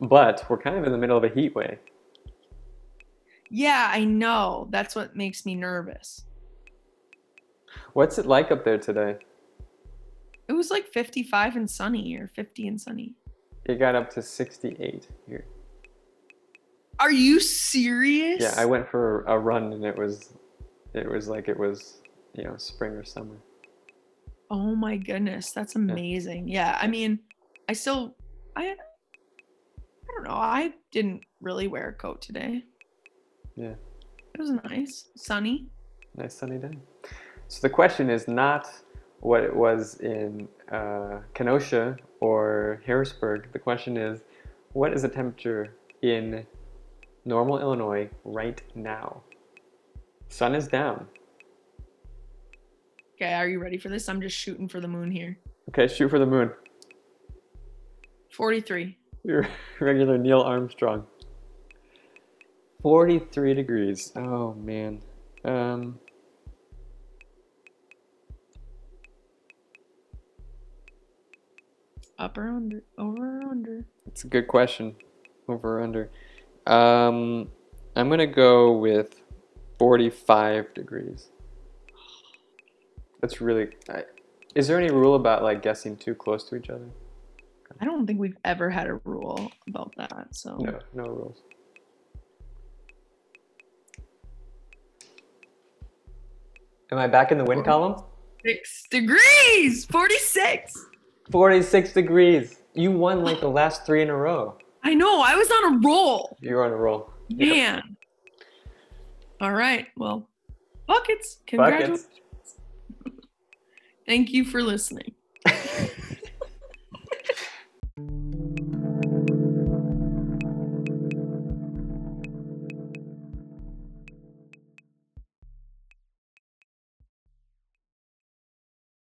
But 0.01 0.45
we're 0.49 0.57
kind 0.57 0.77
of 0.77 0.83
in 0.85 0.91
the 0.91 0.97
middle 0.97 1.17
of 1.17 1.23
a 1.23 1.29
heat 1.29 1.55
wave. 1.55 1.79
Yeah, 3.49 3.89
I 3.91 4.03
know. 4.03 4.67
That's 4.69 4.95
what 4.95 5.15
makes 5.15 5.45
me 5.45 5.55
nervous. 5.55 6.25
What's 7.93 8.17
it 8.17 8.25
like 8.25 8.51
up 8.51 8.63
there 8.63 8.77
today? 8.77 9.17
It 10.47 10.53
was 10.53 10.69
like 10.71 10.87
55 10.87 11.55
and 11.55 11.69
sunny 11.69 12.15
or 12.15 12.29
50 12.35 12.67
and 12.67 12.79
sunny. 12.79 13.15
It 13.65 13.79
got 13.79 13.95
up 13.95 14.09
to 14.11 14.21
68 14.21 15.07
here. 15.27 15.45
Are 16.99 17.11
you 17.11 17.39
serious? 17.39 18.41
Yeah, 18.41 18.53
I 18.57 18.65
went 18.65 18.89
for 18.89 19.23
a 19.23 19.37
run 19.37 19.73
and 19.73 19.83
it 19.85 19.97
was, 19.97 20.33
it 20.93 21.09
was 21.09 21.27
like 21.27 21.47
it 21.47 21.57
was, 21.57 22.01
you 22.33 22.43
know, 22.43 22.55
spring 22.57 22.93
or 22.93 23.03
summer. 23.03 23.37
Oh 24.49 24.75
my 24.75 24.95
goodness, 24.95 25.51
that's 25.51 25.75
amazing. 25.75 26.47
Yeah, 26.47 26.77
I 26.81 26.87
mean, 26.87 27.19
I 27.67 27.73
still 27.73 28.15
I 28.55 28.67
I 28.69 28.75
don't 30.17 30.27
know. 30.27 30.35
I 30.35 30.73
didn't 30.91 31.21
really 31.41 31.67
wear 31.67 31.89
a 31.89 31.93
coat 31.93 32.21
today. 32.21 32.63
Yeah. 33.55 33.73
It 34.33 34.39
was 34.39 34.51
nice, 34.51 35.09
sunny. 35.15 35.67
Nice 36.15 36.35
sunny 36.35 36.57
day. 36.57 36.77
So 37.47 37.61
the 37.61 37.69
question 37.69 38.09
is 38.09 38.27
not 38.27 38.67
what 39.19 39.43
it 39.43 39.55
was 39.55 39.99
in 39.99 40.47
uh, 40.71 41.19
Kenosha 41.33 41.97
or 42.19 42.81
Harrisburg. 42.85 43.51
The 43.51 43.59
question 43.59 43.97
is, 43.97 44.21
what 44.73 44.93
is 44.93 45.01
the 45.01 45.09
temperature 45.09 45.75
in 46.01 46.45
normal 47.25 47.59
Illinois 47.59 48.09
right 48.23 48.61
now? 48.75 49.23
Sun 50.29 50.55
is 50.55 50.67
down. 50.67 51.07
Okay, 53.15 53.33
are 53.33 53.47
you 53.47 53.59
ready 53.59 53.77
for 53.77 53.89
this? 53.89 54.07
I'm 54.09 54.21
just 54.21 54.37
shooting 54.37 54.67
for 54.67 54.79
the 54.79 54.87
moon 54.87 55.09
here. 55.09 55.39
Okay, 55.69 55.87
shoot 55.87 56.09
for 56.09 56.19
the 56.19 56.25
moon. 56.25 56.51
43. 58.31 58.95
Your 59.27 59.45
regular 59.81 60.17
Neil 60.17 60.39
Armstrong. 60.39 61.05
43 62.81 63.53
degrees. 63.53 64.13
Oh 64.15 64.53
man. 64.53 65.01
Um, 65.43 65.99
Up 72.17 72.35
or 72.37 72.47
under? 72.47 72.83
Over 72.97 73.41
or 73.41 73.49
under? 73.51 73.85
It's 74.07 74.23
a 74.23 74.27
good 74.27 74.47
question. 74.47 74.95
Over 75.49 75.79
or 75.79 75.83
under. 75.83 76.09
Um, 76.65 77.49
I'm 77.97 78.09
gonna 78.09 78.25
go 78.25 78.71
with 78.77 79.21
45 79.77 80.73
degrees. 80.73 81.27
That's 83.19 83.41
really. 83.41 83.71
I, 83.89 84.03
is 84.55 84.67
there 84.69 84.79
any 84.79 84.89
rule 84.89 85.15
about 85.15 85.43
like 85.43 85.61
guessing 85.61 85.97
too 85.97 86.15
close 86.15 86.45
to 86.45 86.55
each 86.55 86.69
other? 86.69 86.89
I 87.79 87.85
don't 87.85 88.05
think 88.07 88.19
we've 88.19 88.37
ever 88.43 88.69
had 88.69 88.87
a 88.87 88.95
rule 89.03 89.51
about 89.67 89.93
that. 89.97 90.27
So 90.31 90.57
No, 90.57 90.79
no 90.93 91.03
rules. 91.03 91.41
Am 96.91 96.97
I 96.97 97.07
back 97.07 97.31
in 97.31 97.37
the 97.37 97.43
win 97.43 97.63
column? 97.63 98.01
six 98.45 98.83
degrees, 98.89 99.85
46. 99.85 100.85
46 101.31 101.91
degrees. 101.91 102.59
You 102.73 102.91
won 102.91 103.23
like 103.23 103.41
the 103.41 103.49
last 103.49 103.85
three 103.85 104.01
in 104.01 104.09
a 104.09 104.15
row. 104.15 104.57
I 104.83 104.93
know. 104.93 105.21
I 105.21 105.35
was 105.35 105.49
on 105.51 105.73
a 105.75 105.79
roll. 105.87 106.37
You're 106.39 106.63
on 106.63 106.71
a 106.71 106.75
roll. 106.77 107.11
Yep. 107.29 107.49
Man. 107.49 107.97
All 109.41 109.51
right. 109.51 109.87
Well, 109.97 110.29
buckets. 110.87 111.39
Congratulations. 111.47 112.07
Buckets. 113.03 113.25
Thank 114.05 114.31
you 114.31 114.45
for 114.45 114.61
listening. 114.61 115.13